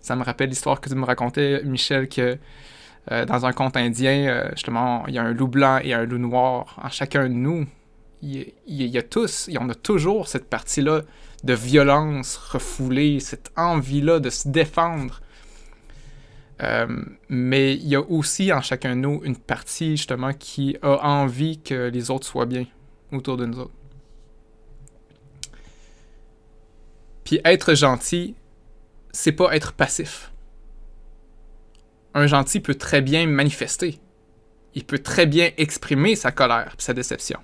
Ça 0.00 0.16
me 0.16 0.22
rappelle 0.22 0.50
l'histoire 0.50 0.80
que 0.80 0.88
tu 0.88 0.94
me 0.94 1.04
racontais, 1.04 1.62
Michel, 1.64 2.08
que 2.08 2.38
euh, 3.12 3.24
dans 3.24 3.44
un 3.46 3.52
conte 3.52 3.76
indien, 3.76 4.26
euh, 4.28 4.48
justement, 4.52 5.06
il 5.06 5.14
y 5.14 5.18
a 5.18 5.22
un 5.22 5.32
loup 5.32 5.48
blanc 5.48 5.78
et 5.82 5.94
un 5.94 6.04
loup 6.04 6.18
noir. 6.18 6.78
En 6.82 6.88
chacun 6.88 7.24
de 7.24 7.34
nous, 7.34 7.66
il, 8.22 8.52
y 8.66 8.98
a 8.98 9.02
tous, 9.02 9.50
on 9.58 9.68
a 9.68 9.74
toujours 9.74 10.28
cette 10.28 10.48
partie-là 10.48 11.02
de 11.42 11.52
violence 11.52 12.36
refoulée, 12.36 13.20
cette 13.20 13.50
envie-là 13.56 14.20
de 14.20 14.30
se 14.30 14.48
défendre. 14.48 15.20
Euh, 16.62 16.86
mais 17.28 17.74
il 17.74 17.88
y 17.88 17.96
a 17.96 18.00
aussi 18.00 18.52
en 18.52 18.62
chacun 18.62 18.96
de 18.96 19.00
nous 19.00 19.20
une 19.24 19.36
partie 19.36 19.96
justement 19.96 20.32
qui 20.32 20.76
a 20.82 21.04
envie 21.06 21.60
que 21.60 21.88
les 21.88 22.10
autres 22.10 22.26
soient 22.26 22.46
bien 22.46 22.64
autour 23.12 23.36
de 23.36 23.44
nous 23.44 23.58
autres. 23.58 23.74
Puis 27.24 27.40
être 27.44 27.74
gentil, 27.74 28.34
c'est 29.12 29.32
pas 29.32 29.54
être 29.56 29.72
passif. 29.72 30.32
Un 32.14 32.26
gentil 32.26 32.60
peut 32.60 32.74
très 32.74 33.00
bien 33.00 33.26
manifester. 33.26 33.98
Il 34.74 34.84
peut 34.84 34.98
très 34.98 35.26
bien 35.26 35.50
exprimer 35.56 36.16
sa 36.16 36.32
colère 36.32 36.74
et 36.78 36.82
sa 36.82 36.94
déception. 36.94 37.40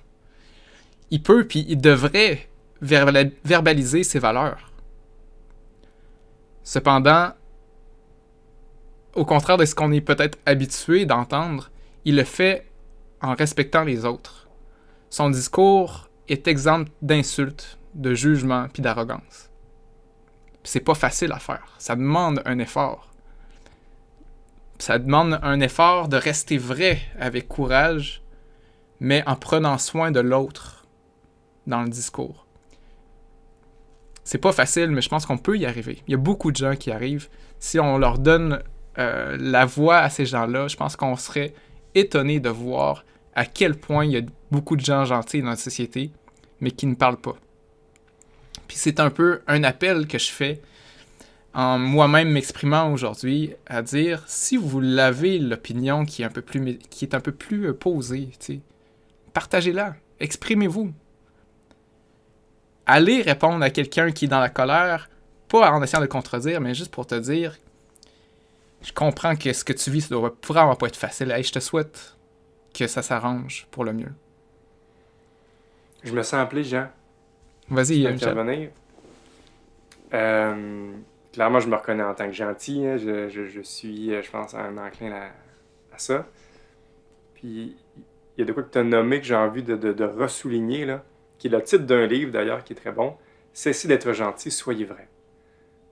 Il 1.09 1.21
peut 1.23 1.45
puis 1.45 1.65
il 1.67 1.79
devrait 1.79 2.47
verbaliser 2.81 4.03
ses 4.03 4.19
valeurs. 4.19 4.71
Cependant, 6.63 7.31
au 9.15 9.25
contraire 9.25 9.57
de 9.57 9.65
ce 9.65 9.75
qu'on 9.75 9.91
est 9.91 10.01
peut-être 10.01 10.37
habitué 10.45 11.05
d'entendre, 11.05 11.69
il 12.05 12.15
le 12.15 12.23
fait 12.23 12.65
en 13.21 13.35
respectant 13.35 13.83
les 13.83 14.05
autres. 14.05 14.47
Son 15.09 15.29
discours 15.29 16.09
est 16.27 16.47
exempt 16.47 16.89
d'insultes, 17.01 17.77
de 17.93 18.13
jugements 18.13 18.67
puis 18.71 18.81
d'arrogance. 18.81 19.50
C'est 20.63 20.81
pas 20.81 20.95
facile 20.95 21.31
à 21.31 21.39
faire. 21.39 21.75
Ça 21.77 21.95
demande 21.95 22.41
un 22.45 22.59
effort. 22.59 23.09
Ça 24.79 24.99
demande 24.99 25.39
un 25.43 25.59
effort 25.59 26.07
de 26.07 26.17
rester 26.17 26.57
vrai 26.57 26.99
avec 27.19 27.47
courage, 27.47 28.23
mais 28.99 29.23
en 29.27 29.35
prenant 29.35 29.77
soin 29.77 30.11
de 30.11 30.19
l'autre 30.19 30.85
dans 31.67 31.83
le 31.83 31.89
discours 31.89 32.45
c'est 34.23 34.37
pas 34.37 34.51
facile, 34.51 34.91
mais 34.91 35.01
je 35.01 35.09
pense 35.09 35.25
qu'on 35.25 35.37
peut 35.37 35.57
y 35.57 35.65
arriver. 35.65 36.01
Il 36.07 36.11
y 36.11 36.13
a 36.13 36.17
beaucoup 36.17 36.51
de 36.51 36.55
gens 36.55 36.75
qui 36.75 36.91
arrivent. 36.91 37.27
Si 37.59 37.79
on 37.79 37.97
leur 37.97 38.19
donne 38.19 38.61
euh, 38.97 39.35
la 39.39 39.65
voix 39.65 39.97
à 39.97 40.09
ces 40.09 40.25
gens-là, 40.25 40.67
je 40.67 40.77
pense 40.77 40.95
qu'on 40.95 41.15
serait 41.15 41.53
étonné 41.95 42.39
de 42.39 42.49
voir 42.49 43.03
à 43.35 43.45
quel 43.45 43.75
point 43.75 44.05
il 44.05 44.11
y 44.11 44.17
a 44.17 44.21
beaucoup 44.51 44.75
de 44.75 44.85
gens 44.85 45.05
gentils 45.05 45.41
dans 45.41 45.49
la 45.49 45.55
société, 45.55 46.11
mais 46.59 46.71
qui 46.71 46.87
ne 46.87 46.95
parlent 46.95 47.19
pas. 47.19 47.35
Puis 48.71 48.77
c'est 48.77 49.01
un 49.01 49.09
peu 49.09 49.41
un 49.47 49.65
appel 49.65 50.07
que 50.07 50.17
je 50.17 50.31
fais 50.31 50.61
en 51.53 51.77
moi-même 51.77 52.29
m'exprimant 52.29 52.93
aujourd'hui 52.93 53.53
à 53.67 53.81
dire 53.81 54.23
si 54.27 54.55
vous 54.55 54.79
l'avez 54.79 55.39
l'opinion 55.39 56.05
qui 56.05 56.21
est 56.21 56.25
un 56.25 56.29
peu 56.29 56.41
plus 56.41 56.77
qui 56.89 57.03
est 57.03 57.13
euh, 57.13 57.73
posée, 57.73 58.29
partagez-la, 59.33 59.95
exprimez-vous 60.21 60.93
aller 62.85 63.21
répondre 63.21 63.61
à 63.61 63.71
quelqu'un 63.71 64.09
qui 64.11 64.23
est 64.23 64.29
dans 64.29 64.39
la 64.39 64.47
colère, 64.47 65.09
pas 65.49 65.69
en 65.69 65.83
essayant 65.83 65.99
de 65.99 66.07
contredire, 66.07 66.61
mais 66.61 66.73
juste 66.73 66.93
pour 66.93 67.05
te 67.05 67.15
dire 67.15 67.57
Je 68.83 68.93
comprends 68.93 69.35
que 69.35 69.51
ce 69.51 69.65
que 69.65 69.73
tu 69.73 69.91
vis, 69.91 70.03
ça 70.07 70.15
doit 70.15 70.33
vraiment 70.47 70.77
pas 70.77 70.87
être 70.87 70.95
facile. 70.95 71.35
et 71.37 71.43
je 71.43 71.51
te 71.51 71.59
souhaite 71.59 72.15
que 72.73 72.87
ça 72.87 73.01
s'arrange 73.01 73.67
pour 73.69 73.83
le 73.83 73.91
mieux. 73.91 74.13
Je 76.05 76.13
me 76.13 76.23
sens 76.23 76.35
appelé, 76.35 76.63
Jean. 76.63 76.87
Vas-y, 77.71 78.05
intervenir. 78.05 78.69
Euh, 80.13 80.91
clairement, 81.33 81.59
je 81.59 81.67
me 81.67 81.75
reconnais 81.75 82.03
en 82.03 82.13
tant 82.13 82.27
que 82.27 82.33
gentil. 82.33 82.85
Hein. 82.85 82.97
Je, 82.97 83.61
suis, 83.63 84.13
euh, 84.13 84.21
je 84.21 84.29
pense, 84.29 84.53
un 84.53 84.77
enclin 84.77 85.11
à, 85.11 85.95
à 85.95 85.97
ça. 85.97 86.27
Puis, 87.33 87.75
il 88.37 88.41
y 88.41 88.43
a 88.43 88.45
de 88.45 88.51
quoi 88.51 88.63
que 88.63 88.71
tu 88.71 88.77
as 88.77 88.83
nommé 88.83 89.19
que 89.19 89.25
j'ai 89.25 89.35
envie 89.35 89.63
de, 89.63 89.75
de, 89.75 89.93
de 89.93 90.03
ressouligner. 90.03 90.85
Là 90.85 91.03
qui 91.41 91.47
est 91.47 91.49
le 91.49 91.63
titre 91.63 91.85
d'un 91.85 92.05
livre 92.05 92.31
d'ailleurs 92.31 92.63
qui 92.63 92.73
est 92.73 92.75
très 92.75 92.91
bon, 92.91 93.15
Cessez 93.51 93.87
d'être 93.87 94.13
gentil, 94.13 94.51
soyez 94.51 94.85
vrai. 94.85 95.09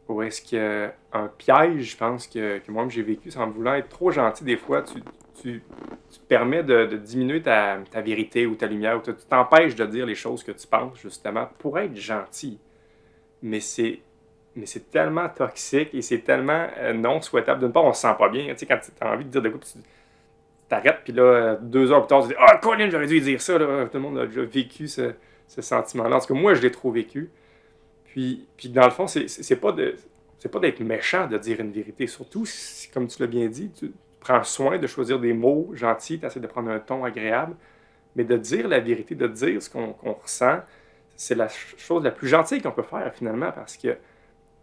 Ou 0.08 0.22
est-ce 0.22 0.42
qu'il 0.42 0.60
y 0.60 0.62
a 0.62 0.94
un 1.12 1.28
piège, 1.28 1.92
je 1.92 1.98
pense, 1.98 2.28
que, 2.28 2.60
que 2.60 2.72
moi-même 2.72 2.92
j'ai 2.92 3.02
vécu, 3.02 3.32
en 3.36 3.50
voulant 3.50 3.74
être 3.74 3.90
trop 3.90 4.12
gentil, 4.12 4.44
des 4.44 4.56
fois, 4.58 4.84
tu, 4.84 5.02
tu, 5.42 5.64
tu 6.12 6.20
permets 6.28 6.64
de, 6.64 6.86
diminuer 6.98 7.42
ta, 7.42 7.80
vérité 7.96 8.46
ou 8.46 8.56
ta 8.56 8.68
lumière, 8.68 8.98
ou 8.98 9.02
tu 9.02 9.14
t'empêches 9.30 9.76
de 9.76 9.86
dire 9.86 10.06
les 10.06 10.16
choses 10.16 10.44
que 10.44 10.52
tu 10.52 10.68
penses, 10.68 11.00
justement, 11.00 11.50
pour 11.60 11.78
être 11.80 11.96
gentil. 11.96 12.60
Mais 13.42 13.60
c'est 13.60 14.02
mais 14.56 14.66
c'est 14.66 14.90
tellement 14.90 15.30
toxique 15.30 15.94
et 15.94 16.02
c'est 16.02 16.20
tellement 16.20 16.68
euh, 16.80 16.92
non 16.94 17.22
souhaitable. 17.22 17.62
D'une 17.62 17.72
part, 17.72 17.86
on 17.86 17.94
se 17.94 18.02
sent 18.02 18.16
pas 18.18 18.30
bien. 18.30 18.48
Tu 18.54 18.58
sais, 18.58 18.66
quand 18.66 18.80
tu 18.80 18.92
as 19.00 19.14
envie 19.14 19.24
de 19.24 19.30
dire 19.30 19.42
de 19.42 19.50
quoi, 19.50 19.60
tu 19.60 19.80
t'arrêtes, 20.68 21.02
puis 21.04 21.14
là, 21.14 21.56
deux 21.62 21.92
heures 21.92 22.02
plus 22.02 22.08
tard, 22.08 22.24
tu 22.24 22.30
dis 22.30 22.36
Ah, 22.38 22.56
oh, 22.56 22.60
Colin, 22.62 22.90
j'aurais 22.90 23.08
dû 23.08 23.22
dire 23.22 23.42
ça. 23.42 23.54
Tout 23.54 23.90
le 23.94 24.00
monde 24.00 24.20
a 24.20 24.26
déjà 24.26 24.44
vécu 24.44 24.88
ce, 24.88 25.14
ce 25.48 25.62
sentiment-là. 25.62 26.18
En 26.18 26.20
tout 26.20 26.34
cas, 26.34 26.40
moi, 26.40 26.56
je 26.56 26.62
l'ai 26.62 26.72
trop 26.72 26.92
vécu. 26.92 27.30
Puis, 28.06 28.48
puis 28.58 28.70
dans 28.70 28.86
le 28.86 28.92
fond, 28.92 29.08
c'est 29.08 29.56
pas 29.58 29.72
de 29.72 29.96
c'est 30.40 30.50
pas 30.50 30.60
d'être 30.60 30.80
méchant 30.80 31.28
de 31.28 31.38
dire 31.38 31.60
une 31.60 31.72
vérité. 31.72 32.08
Surtout, 32.08 32.46
si, 32.46 32.90
comme 32.90 33.08
tu 33.08 33.22
l'as 33.22 33.28
bien 33.28 33.48
dit, 33.48 33.72
tu 33.72 33.92
prends 34.20 34.44
soin 34.44 34.78
de 34.78 34.88
choisir 34.88 35.20
des 35.20 35.34
mots 35.34 35.72
gentils, 35.74 36.20
tu 36.20 36.26
essaies 36.26 36.40
de 36.40 36.48
prendre 36.48 36.70
un 36.70 36.80
ton 36.80 37.04
agréable, 37.04 37.56
mais 38.16 38.24
de 38.24 38.38
dire 38.38 38.68
la 38.68 38.80
vérité, 38.80 39.16
de 39.16 39.28
dire 39.28 39.62
ce 39.62 39.70
qu'on 39.70 39.96
ressent, 40.02 40.60
c'est 41.16 41.36
la 41.36 41.48
chose 41.50 42.04
la 42.04 42.12
plus 42.12 42.28
gentille 42.28 42.62
qu'on 42.62 42.72
peut 42.72 42.84
faire 42.84 43.14
finalement 43.14 43.52
parce 43.52 43.76
que 43.78 43.98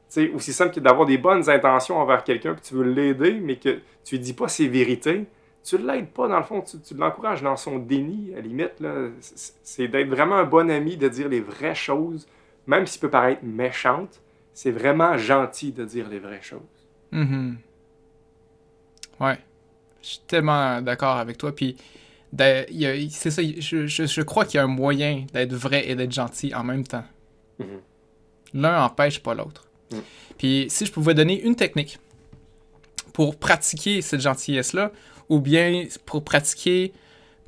c'est 0.09 0.31
aussi 0.31 0.53
simple 0.53 0.75
que 0.75 0.81
d'avoir 0.81 1.07
des 1.07 1.19
bonnes 1.19 1.49
intentions 1.51 1.99
envers 1.99 2.25
quelqu'un 2.25 2.55
que 2.55 2.61
tu 2.61 2.75
veux 2.75 2.85
l'aider, 2.85 3.41
mais 3.41 3.57
que 3.57 3.81
tu 4.05 4.15
lui 4.15 4.19
dis 4.21 4.33
pas 4.33 4.49
ses 4.49 4.69
vérités, 4.69 5.27
tu 5.65 5.77
ne 5.77 5.87
l'aides 5.87 6.11
pas, 6.11 6.29
dans 6.29 6.39
le 6.39 6.45
fond, 6.45 6.63
tu, 6.63 6.95
l'encourages 6.95 7.43
dans 7.43 7.57
son 7.57 7.79
déni, 7.79 8.33
à 8.33 8.37
la 8.37 8.43
limite. 8.43 8.75
C'est 9.21 9.89
d'être 9.89 10.09
vraiment 10.09 10.37
un 10.37 10.45
bon 10.45 10.71
ami, 10.71 10.97
de 10.97 11.09
dire 11.09 11.29
les 11.29 11.41
vraies 11.41 11.75
choses, 11.75 12.29
même 12.69 12.87
s'il 12.87 13.01
peut 13.01 13.11
paraître 13.11 13.43
méchante, 13.45 14.23
c'est 14.55 14.71
vraiment 14.71 15.17
gentil 15.17 15.73
de 15.73 15.85
dire 15.85 16.09
les 16.09 16.21
vraies 16.21 16.43
choses. 16.43 16.61
Mm 17.11 17.55
Ouais. 19.21 19.39
Je 20.03 20.09
suis 20.09 20.21
tellement 20.27 20.81
d'accord 20.83 21.17
avec 21.17 21.39
toi. 21.39 21.55
Puis, 21.55 21.77
c'est 22.37 23.31
ça, 23.31 23.43
je, 23.43 23.87
je, 23.87 24.23
crois 24.23 24.45
qu'il 24.45 24.59
y 24.59 24.61
a 24.61 24.65
un 24.65 24.69
moyen 24.69 25.25
d'être 25.33 25.55
vrai 25.55 25.89
et 25.89 25.95
d'être 25.95 26.13
gentil 26.13 26.55
en 26.55 26.65
même 26.65 26.87
temps. 26.87 27.05
Mm-hmm. 27.61 27.65
L'un 28.55 28.81
n'empêche 28.81 29.21
pas 29.21 29.35
l'autre. 29.35 29.67
Mm. 29.91 29.97
Puis, 30.39 30.67
si 30.69 30.87
je 30.87 30.93
pouvais 30.93 31.15
donner 31.15 31.41
une 31.43 31.57
technique 31.57 31.99
pour 33.13 33.37
pratiquer 33.37 34.03
cette 34.03 34.21
gentillesse-là, 34.21 34.93
ou 35.29 35.41
bien 35.41 35.85
pour 36.05 36.23
pratiquer 36.25 36.93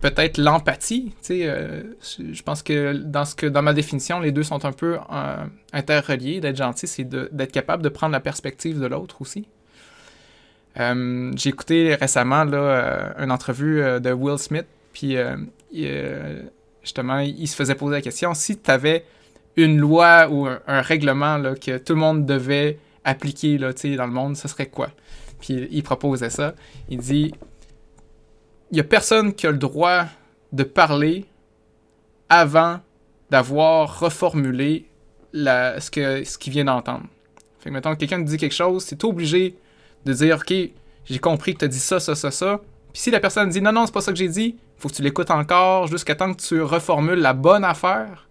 peut-être 0.01 0.39
l'empathie. 0.39 1.13
Euh, 1.31 1.83
je 2.01 2.43
pense 2.43 2.63
que 2.63 2.93
dans, 2.93 3.25
ce 3.25 3.35
que 3.35 3.47
dans 3.47 3.63
ma 3.63 3.73
définition, 3.73 4.21
les 4.21 4.33
deux 4.33 4.43
sont 4.43 4.65
un 4.65 4.73
peu 4.73 4.99
euh, 5.13 5.45
interreliés. 5.73 6.41
D'être 6.41 6.57
gentil, 6.57 6.87
c'est 6.87 7.05
d'être 7.05 7.53
capable 7.53 7.83
de 7.83 7.89
prendre 7.89 8.13
la 8.13 8.21
perspective 8.21 8.79
de 8.81 8.87
l'autre 8.87 9.21
aussi. 9.21 9.49
Euh, 10.79 11.33
j'ai 11.37 11.51
écouté 11.51 11.95
récemment 11.95 12.45
là, 12.45 13.15
une 13.19 13.33
entrevue 13.33 13.83
de 14.01 14.13
Will 14.13 14.39
Smith, 14.39 14.67
puis 14.93 15.17
justement, 16.83 17.19
il 17.19 17.49
se 17.49 17.57
faisait 17.57 17.75
poser 17.75 17.97
la 17.97 18.03
question 18.03 18.35
si 18.35 18.59
tu 18.59 18.71
avais 18.71 19.05
une 19.57 19.79
loi 19.79 20.29
ou 20.31 20.47
un, 20.47 20.81
règlement 20.83 21.37
là, 21.37 21.55
que 21.57 21.79
tout 21.79 21.95
le 21.95 21.99
monde 21.99 22.27
devait 22.27 22.79
appliquer 23.05 23.59
là, 23.59 23.73
dans 23.73 24.07
le 24.07 24.13
monde, 24.13 24.37
ce 24.37 24.47
serait 24.47 24.67
quoi? 24.67 24.91
Puis 25.41 25.69
il 25.71 25.83
proposait 25.83 26.31
ça. 26.31 26.55
Il 26.89 26.99
dit 26.99 27.33
il 28.71 28.75
n'y 28.75 28.81
a 28.81 28.85
personne 28.85 29.33
qui 29.33 29.47
a 29.47 29.51
le 29.51 29.59
droit 29.59 30.05
de 30.53 30.63
parler 30.63 31.25
avant 32.29 32.81
d'avoir 33.31 34.01
reformulé 34.01 34.87
ce 35.33 35.91
qu'il 35.91 36.27
ce 36.27 36.51
vient 36.51 36.65
d'entendre. 36.65 37.07
Fait 37.61 37.71
que, 37.71 37.75
mettons, 37.75 37.95
quelqu'un 37.97 38.23
te 38.23 38.29
dit 38.29 38.37
quelque 38.37 38.55
chose, 38.55 38.85
c'est 38.85 39.03
obligé 39.05 39.57
de 40.05 40.13
dire, 40.13 40.37
OK, 40.37 40.55
j'ai 41.05 41.19
compris 41.19 41.55
que 41.55 41.61
tu 41.61 41.65
as 41.65 41.69
dit 41.69 41.79
ça, 41.79 42.01
ça, 42.01 42.15
ça, 42.15 42.31
ça. 42.31 42.61
Puis 42.93 43.03
si 43.03 43.11
la 43.11 43.21
personne 43.21 43.49
dit, 43.49 43.61
non, 43.61 43.73
non, 43.73 43.87
c'est 43.87 43.93
pas 43.93 44.01
ça 44.01 44.13
que 44.13 44.19
j'ai 44.19 44.29
dit, 44.29 44.57
faut 44.79 44.89
que 44.89 44.95
tu 44.95 45.03
l'écoutes 45.03 45.31
encore 45.31 45.87
jusqu'à 45.87 46.15
temps 46.15 46.33
que 46.33 46.41
tu 46.41 46.63
reformules 46.63 47.19
la 47.19 47.33
bonne 47.33 47.65
affaire. 47.65 48.29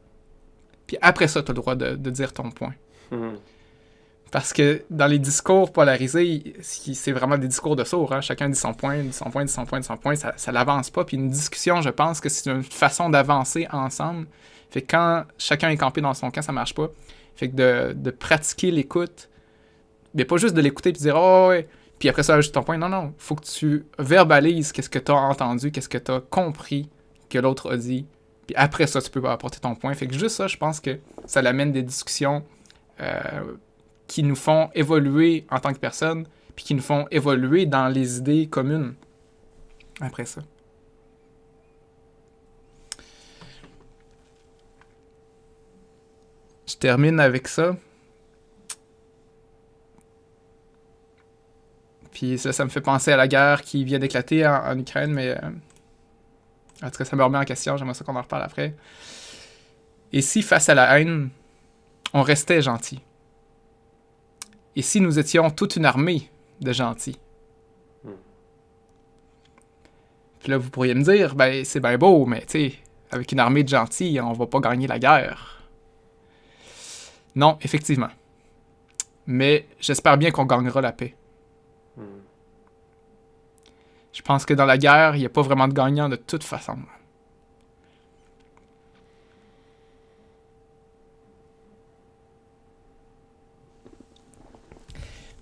Puis 0.85 0.97
après 1.01 1.27
ça, 1.27 1.43
tu 1.43 1.51
as 1.51 1.53
le 1.53 1.59
droit 1.59 1.75
de, 1.75 2.09
dire 2.09 2.33
ton 2.33 2.49
point. 2.49 2.73
Hmm. 3.11 3.35
Parce 4.31 4.51
que 4.51 4.83
dans 4.89 5.07
les 5.07 5.19
discours 5.19 5.71
polarisés, 5.71 6.55
c'est 6.61 7.11
vraiment 7.11 7.37
des 7.37 7.47
discours 7.47 7.75
de 7.75 7.83
sourds. 7.83 8.13
Hein. 8.13 8.21
Chacun 8.21 8.49
dit 8.49 8.59
son 8.59 8.73
point, 8.73 9.01
dit 9.03 9.13
son 9.13 9.29
point, 9.29 9.45
dit 9.45 9.51
son 9.51 9.65
point, 9.65 9.79
dit 9.79 9.85
son 9.85 9.97
point. 9.97 10.15
Ça, 10.15 10.33
ça 10.35 10.51
l'avance 10.51 10.89
pas. 10.89 11.05
Puis 11.05 11.15
une 11.15 11.29
discussion, 11.29 11.81
je 11.81 11.89
pense 11.89 12.19
que 12.19 12.27
c'est 12.27 12.49
une 12.49 12.63
façon 12.63 13.09
d'avancer 13.09 13.67
ensemble. 13.71 14.27
Fait 14.69 14.81
que 14.81 14.91
quand 14.91 15.23
chacun 15.37 15.69
est 15.69 15.77
campé 15.77 16.01
dans 16.01 16.13
son 16.13 16.29
camp, 16.29 16.41
ça 16.41 16.51
marche 16.51 16.75
pas. 16.75 16.89
Fait 17.35 17.49
que 17.49 17.55
de, 17.55 17.93
de 17.93 18.11
pratiquer 18.11 18.71
l'écoute, 18.71 19.29
mais 20.17 20.25
pas 20.25 20.37
juste 20.37 20.55
de 20.55 20.61
l'écouter 20.61 20.89
et 20.89 20.93
de 20.93 20.97
dire 20.97 21.15
Oh 21.15 21.47
ouais, 21.49 21.67
puis 21.99 22.09
après 22.09 22.23
ça, 22.23 22.35
ajoute 22.35 22.51
ton 22.51 22.63
point. 22.63 22.77
Non, 22.77 22.89
non, 22.89 23.13
faut 23.17 23.35
que 23.35 23.45
tu 23.45 23.85
verbalises 23.99 24.71
qu'est-ce 24.71 24.89
que 24.89 24.99
tu 24.99 25.11
as 25.11 25.15
entendu, 25.15 25.71
qu'est-ce 25.71 25.87
que 25.87 25.97
tu 25.97 26.11
as 26.11 26.19
compris 26.19 26.89
que 27.29 27.37
l'autre 27.37 27.71
a 27.71 27.77
dit. 27.77 28.05
Puis 28.47 28.55
après 28.55 28.87
ça, 28.87 29.01
tu 29.01 29.09
peux 29.09 29.23
apporter 29.29 29.59
ton 29.59 29.75
point. 29.75 29.93
Fait 29.93 30.07
que 30.07 30.13
juste 30.13 30.35
ça, 30.35 30.47
je 30.47 30.57
pense 30.57 30.79
que 30.79 30.99
ça 31.25 31.41
l'amène 31.41 31.71
des 31.71 31.83
discussions 31.83 32.43
euh, 32.99 33.55
qui 34.07 34.23
nous 34.23 34.35
font 34.35 34.69
évoluer 34.73 35.45
en 35.51 35.59
tant 35.59 35.73
que 35.73 35.79
personne, 35.79 36.25
puis 36.55 36.65
qui 36.65 36.73
nous 36.73 36.81
font 36.81 37.05
évoluer 37.11 37.65
dans 37.65 37.87
les 37.87 38.17
idées 38.17 38.47
communes. 38.47 38.95
Après 39.99 40.25
ça. 40.25 40.41
Je 46.67 46.75
termine 46.75 47.19
avec 47.19 47.47
ça. 47.47 47.75
Puis 52.17 52.39
ça, 52.39 52.51
ça 52.51 52.65
me 52.65 52.69
fait 52.71 52.81
penser 52.81 53.11
à 53.11 53.15
la 53.15 53.27
guerre 53.27 53.61
qui 53.61 53.83
vient 53.83 53.99
d'éclater 53.99 54.43
en, 54.47 54.75
Ukraine, 54.75 55.13
mais 55.13 55.37
euh, 55.37 55.49
en 56.81 56.89
tout 56.89 56.97
cas, 56.97 57.05
ça 57.05 57.15
me 57.15 57.23
remet 57.23 57.37
en 57.37 57.43
question. 57.43 57.77
J'aimerais 57.77 57.93
ça 57.93 58.03
qu'on 58.03 58.15
en 58.15 58.23
reparle 58.23 58.41
après. 58.41 58.75
Et 60.11 60.23
si, 60.23 60.41
face 60.41 60.67
à 60.67 60.73
la 60.73 60.99
haine, 60.99 61.29
on 62.15 62.23
restait 62.23 62.63
gentil? 62.63 63.01
Et 64.75 64.81
si 64.81 64.99
nous 64.99 65.19
étions 65.19 65.51
toute 65.51 65.75
une 65.75 65.85
armée 65.85 66.31
de 66.59 66.73
gentils? 66.73 67.19
Hmm. 68.03 68.09
Puis 70.39 70.49
là, 70.49 70.57
vous 70.57 70.71
pourriez 70.71 70.95
me 70.95 71.03
dire, 71.03 71.35
ben, 71.35 71.63
c'est 71.63 71.81
bien 71.81 71.99
beau, 71.99 72.25
mais 72.25 72.41
tu 72.47 72.71
sais, 72.71 72.73
avec 73.11 73.31
une 73.31 73.39
armée 73.39 73.63
de 73.63 73.69
gentils, 73.69 74.19
on 74.23 74.33
va 74.33 74.47
pas 74.47 74.59
gagner 74.59 74.87
la 74.87 74.97
guerre. 74.97 75.61
Non, 77.35 77.59
effectivement. 77.61 78.09
Mais 79.27 79.67
j'espère 79.79 80.17
bien 80.17 80.31
qu'on 80.31 80.45
gagnera 80.45 80.81
la 80.81 80.93
paix. 80.93 81.13
Je 84.13 84.21
pense 84.23 84.45
que 84.45 84.53
dans 84.53 84.65
la 84.65 84.77
guerre, 84.77 85.15
il 85.15 85.19
n'y 85.19 85.25
a 85.25 85.29
pas 85.29 85.43
vraiment 85.43 85.67
de 85.67 85.73
gagnant 85.73 86.09
de 86.09 86.15
toute 86.15 86.43
façon. 86.43 86.77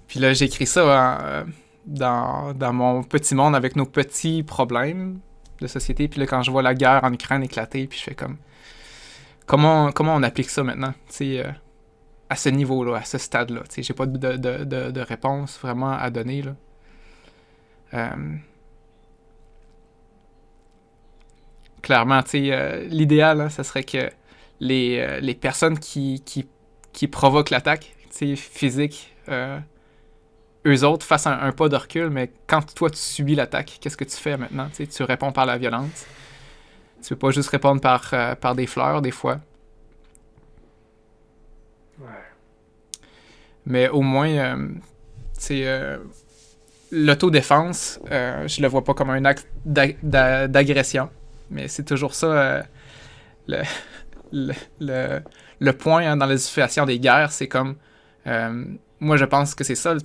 Puis 0.07 0.19
là, 0.19 0.33
j'écris 0.33 0.65
ça 0.65 0.81
hein, 0.81 1.19
euh, 1.23 1.43
dans, 1.85 2.53
dans, 2.53 2.73
mon 2.73 3.03
petit 3.03 3.35
monde 3.35 3.55
avec 3.55 3.75
nos 3.75 3.85
petits 3.85 4.43
problèmes 4.43 5.19
de 5.61 5.67
société. 5.67 6.07
Puis 6.07 6.19
là, 6.19 6.25
quand 6.25 6.41
je 6.41 6.51
vois 6.51 6.61
la 6.61 6.73
guerre 6.73 7.03
en 7.03 7.13
Ukraine 7.13 7.43
éclater, 7.43 7.87
puis 7.87 7.99
je 7.99 8.03
fais 8.03 8.15
comme... 8.15 8.37
Comment, 9.45 9.91
comment 9.91 10.15
on 10.15 10.23
applique 10.23 10.49
ça 10.49 10.63
maintenant? 10.63 10.93
Euh, 11.21 11.51
à 12.29 12.35
ce 12.35 12.49
niveau-là, 12.49 12.97
à 12.97 13.03
ce 13.03 13.17
stade-là. 13.17 13.63
J'ai 13.75 13.93
pas 13.93 14.05
de, 14.05 14.99
réponse 14.99 15.59
vraiment 15.59 15.91
à 15.91 16.09
donner, 16.09 16.41
là. 16.41 16.55
Euh, 17.93 18.35
clairement, 21.81 22.21
euh, 22.33 22.87
l'idéal, 22.89 23.41
hein, 23.41 23.49
ce 23.49 23.63
serait 23.63 23.83
que 23.83 24.09
les, 24.59 24.99
euh, 24.99 25.19
les 25.19 25.35
personnes 25.35 25.79
qui, 25.79 26.23
qui, 26.25 27.07
provoquent 27.07 27.51
l'attaque 27.51 27.95
physique, 28.09 29.13
eux 29.29 30.83
autres 30.83 31.05
fassent 31.05 31.27
un, 31.27 31.51
pas 31.51 31.69
de 31.69 31.75
recul, 31.75 32.09
mais 32.09 32.31
quand 32.47 32.73
toi 32.73 32.89
tu 32.89 32.97
subis 32.97 33.35
l'attaque, 33.35 33.77
qu'est-ce 33.79 33.97
que 33.97 34.05
tu 34.05 34.15
fais 34.15 34.37
maintenant? 34.37 34.69
tu 34.73 35.03
réponds 35.03 35.31
par 35.31 35.45
la 35.45 35.57
violence. 35.57 36.05
Tu 37.03 37.09
peux 37.09 37.27
pas 37.27 37.31
juste 37.31 37.49
répondre 37.49 37.81
par, 37.81 38.09
par 38.39 38.55
des 38.55 38.65
fleurs, 38.65 39.01
des 39.01 39.11
fois. 39.11 39.39
Mais 43.65 43.89
au 43.89 44.01
moins, 44.01 44.57
c'est 45.33 45.65
l'autodéfense, 46.91 47.99
je 48.09 48.61
le 48.61 48.67
vois 48.67 48.83
pas 48.83 48.93
comme 48.93 49.09
un 49.09 49.25
acte 49.25 49.47
d'agression. 49.65 51.09
Mais 51.49 51.67
c'est 51.67 51.83
toujours 51.83 52.13
ça 52.13 52.27
euh, 52.27 52.63
le, 54.31 55.19
le, 55.59 55.71
point 55.73 56.11
hein, 56.11 56.17
dans 56.17 56.25
la 56.25 56.37
situation 56.37 56.85
des 56.85 56.99
guerres. 56.99 57.31
C'est 57.31 57.47
comme. 57.47 57.75
Euh, 58.27 58.65
moi, 58.99 59.17
je 59.17 59.25
pense 59.25 59.53
que 59.55 59.63
c'est 59.63 59.75
ça. 59.75 59.95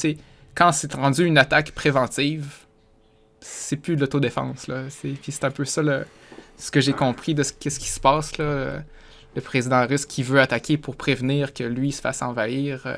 Quand 0.55 0.73
c'est 0.73 0.93
rendu 0.95 1.25
une 1.25 1.39
attaque 1.39 1.73
préventive, 1.73 2.67
c'est 3.41 3.77
plus 3.77 3.97
l'autodéfense. 3.97 4.67
Puis 5.01 5.19
c'est 5.33 5.45
un 5.45 5.51
peu 5.51 5.65
ça 5.65 5.83
ce 6.59 6.71
que 6.71 6.81
j'ai 6.81 6.93
compris 6.93 7.35
de 7.35 7.43
ce, 7.43 7.53
ce 7.53 7.79
qui 7.79 7.89
se 7.89 8.01
passe. 8.01 8.37
Là, 8.37 8.83
le 9.35 9.41
président 9.41 9.87
russe 9.87 10.07
qui 10.07 10.23
veut 10.23 10.41
attaquer 10.41 10.77
pour 10.77 10.97
prévenir 10.97 11.55
que 11.55 11.65
lui 11.65 11.93
se 11.93 12.01
fasse 12.01 12.23
envahir. 12.23 12.97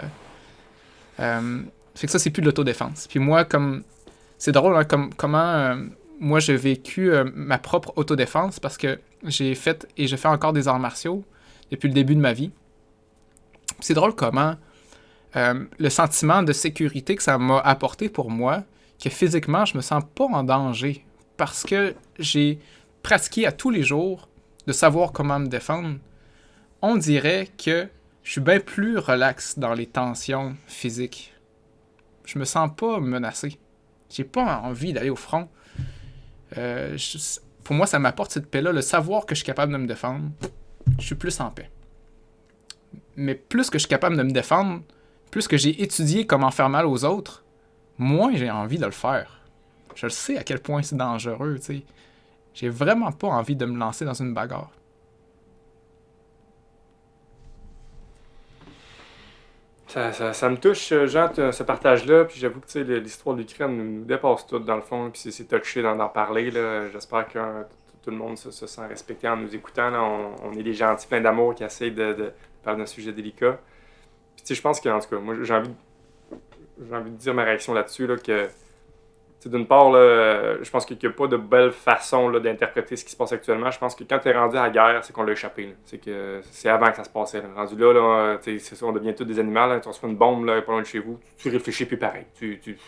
Euh, 1.20 1.62
c'est 1.94 2.06
que 2.06 2.12
ça, 2.12 2.18
c'est 2.18 2.30
plus 2.30 2.40
de 2.40 2.46
l'autodéfense. 2.46 3.06
Puis 3.08 3.18
moi, 3.18 3.44
comme. 3.44 3.82
C'est 4.38 4.52
drôle, 4.52 4.76
hein, 4.76 4.84
comme, 4.84 5.14
comment 5.14 5.76
moi, 6.22 6.38
j'ai 6.38 6.56
vécu 6.56 7.10
euh, 7.10 7.24
ma 7.34 7.58
propre 7.58 7.92
autodéfense 7.96 8.60
parce 8.60 8.78
que 8.78 9.00
j'ai 9.24 9.56
fait 9.56 9.88
et 9.96 10.06
je 10.06 10.14
fais 10.14 10.28
encore 10.28 10.52
des 10.52 10.68
arts 10.68 10.78
martiaux 10.78 11.24
depuis 11.72 11.88
le 11.88 11.94
début 11.94 12.14
de 12.14 12.20
ma 12.20 12.32
vie. 12.32 12.52
C'est 13.80 13.94
drôle 13.94 14.14
comment 14.14 14.54
euh, 15.34 15.64
le 15.78 15.90
sentiment 15.90 16.44
de 16.44 16.52
sécurité 16.52 17.16
que 17.16 17.24
ça 17.24 17.38
m'a 17.38 17.58
apporté 17.58 18.08
pour 18.08 18.30
moi, 18.30 18.62
que 19.02 19.10
physiquement, 19.10 19.64
je 19.64 19.76
me 19.76 19.82
sens 19.82 20.04
pas 20.14 20.26
en 20.26 20.44
danger 20.44 21.04
parce 21.36 21.64
que 21.64 21.94
j'ai 22.20 22.60
pratiqué 23.02 23.44
à 23.44 23.50
tous 23.50 23.70
les 23.70 23.82
jours 23.82 24.28
de 24.68 24.72
savoir 24.72 25.10
comment 25.10 25.40
me 25.40 25.48
défendre. 25.48 25.96
On 26.84 26.96
dirait 26.96 27.48
que 27.64 27.86
je 28.24 28.32
suis 28.32 28.40
bien 28.40 28.58
plus 28.58 28.98
relax 28.98 29.56
dans 29.56 29.72
les 29.72 29.86
tensions 29.86 30.56
physiques. 30.66 31.32
Je 32.24 32.40
me 32.40 32.44
sens 32.44 32.70
pas 32.76 32.98
menacé. 32.98 33.56
J'ai 34.10 34.24
pas 34.24 34.60
envie 34.64 34.92
d'aller 34.92 35.08
au 35.08 35.16
front. 35.16 35.48
Euh, 36.58 36.98
pour 37.62 37.76
moi, 37.76 37.86
ça 37.86 38.00
m'apporte 38.00 38.32
cette 38.32 38.50
paix-là, 38.50 38.72
le 38.72 38.82
savoir 38.82 39.26
que 39.26 39.36
je 39.36 39.40
suis 39.40 39.46
capable 39.46 39.72
de 39.72 39.78
me 39.78 39.86
défendre. 39.86 40.28
Je 40.98 41.06
suis 41.06 41.14
plus 41.14 41.38
en 41.40 41.50
paix. 41.50 41.70
Mais 43.14 43.36
plus 43.36 43.70
que 43.70 43.78
je 43.78 43.84
suis 43.84 43.88
capable 43.88 44.16
de 44.16 44.24
me 44.24 44.32
défendre, 44.32 44.82
plus 45.30 45.46
que 45.46 45.56
j'ai 45.56 45.82
étudié 45.82 46.26
comment 46.26 46.50
faire 46.50 46.68
mal 46.68 46.86
aux 46.86 47.04
autres, 47.04 47.44
moins 47.96 48.34
j'ai 48.34 48.50
envie 48.50 48.78
de 48.78 48.86
le 48.86 48.90
faire. 48.90 49.40
Je 49.94 50.06
le 50.06 50.10
sais 50.10 50.36
à 50.36 50.42
quel 50.42 50.58
point 50.58 50.82
c'est 50.82 50.96
dangereux, 50.96 51.58
tu 51.60 51.64
sais. 51.64 51.82
J'ai 52.54 52.68
vraiment 52.68 53.12
pas 53.12 53.28
envie 53.28 53.54
de 53.54 53.66
me 53.66 53.78
lancer 53.78 54.04
dans 54.04 54.14
une 54.14 54.34
bagarre. 54.34 54.72
Ça, 59.92 60.48
me 60.48 60.56
touche, 60.56 60.90
euh, 60.92 61.06
Jean, 61.06 61.30
ce 61.34 61.62
partage-là. 61.62 62.24
Puis 62.24 62.40
j'avoue 62.40 62.60
que 62.60 62.78
l'histoire 62.78 63.36
de 63.36 63.42
l'Ukraine 63.42 63.76
nous, 63.76 64.04
dépasse 64.04 64.46
tout, 64.46 64.58
dans 64.58 64.76
le 64.76 64.82
fond. 64.82 65.10
Puis 65.10 65.30
c'est 65.30 65.44
touché 65.44 65.82
d'en 65.82 66.08
parler. 66.08 66.50
J'espère 66.92 67.28
que 67.28 67.38
tout 68.02 68.10
le 68.10 68.16
monde 68.16 68.38
se, 68.38 68.50
sent 68.50 68.86
respecté 68.88 69.28
en 69.28 69.36
nous 69.36 69.54
écoutant. 69.54 69.92
On, 70.42 70.52
est 70.52 70.62
des 70.62 70.72
gentils, 70.72 71.06
pleins 71.06 71.20
d'amour 71.20 71.54
qui 71.54 71.64
essayent 71.64 71.92
de, 71.92 72.32
parler 72.62 72.80
d'un 72.80 72.86
sujet 72.86 73.12
délicat. 73.12 73.58
Puis 74.36 74.54
je 74.54 74.62
pense 74.62 74.80
qu'en 74.80 74.98
tout 74.98 75.10
cas, 75.10 75.18
moi, 75.18 75.34
j'ai 75.42 75.54
envie, 75.54 75.70
envie 76.90 77.10
de 77.10 77.16
dire 77.16 77.34
ma 77.34 77.44
réaction 77.44 77.74
là-dessus, 77.74 78.06
là, 78.06 78.16
que 78.16 78.48
d'une 79.48 79.66
part, 79.66 79.92
je 79.92 80.70
pense 80.70 80.86
qu'il 80.86 80.98
n'y 81.02 81.06
a 81.06 81.10
pas 81.10 81.26
de 81.26 81.36
belle 81.36 81.72
façon 81.72 82.30
d'interpréter 82.30 82.96
ce 82.96 83.04
qui 83.04 83.10
se 83.10 83.16
passe 83.16 83.32
actuellement. 83.32 83.70
Je 83.70 83.78
pense 83.78 83.94
que 83.94 84.04
quand 84.04 84.18
tu 84.18 84.28
es 84.28 84.32
rendu 84.32 84.56
à 84.56 84.62
la 84.62 84.70
guerre, 84.70 85.04
c'est 85.04 85.12
qu'on 85.12 85.24
l'a 85.24 85.32
échappé. 85.32 85.74
C'est 85.84 85.98
que 85.98 86.40
c'est 86.42 86.68
avant 86.68 86.90
que 86.90 86.96
ça 86.96 87.04
se 87.04 87.10
passait. 87.10 87.42
Rendu 87.54 87.76
là, 87.76 87.92
là 87.92 88.38
c'est 88.40 88.58
ça, 88.58 88.86
on 88.86 88.92
devient 88.92 89.14
tous 89.14 89.24
des 89.24 89.38
animaux. 89.38 89.66
Là. 89.66 89.80
Tu 89.80 89.88
reçois 89.88 90.08
une 90.08 90.16
bombe 90.16 90.44
là, 90.44 90.60
pas 90.62 90.72
loin 90.72 90.82
de 90.82 90.86
chez 90.86 91.00
vous. 91.00 91.18
Tu 91.38 91.48
réfléchis 91.48 91.86
plus 91.86 91.96
pareil. 91.96 92.26
Tu, 92.34 92.60
tu... 92.60 92.78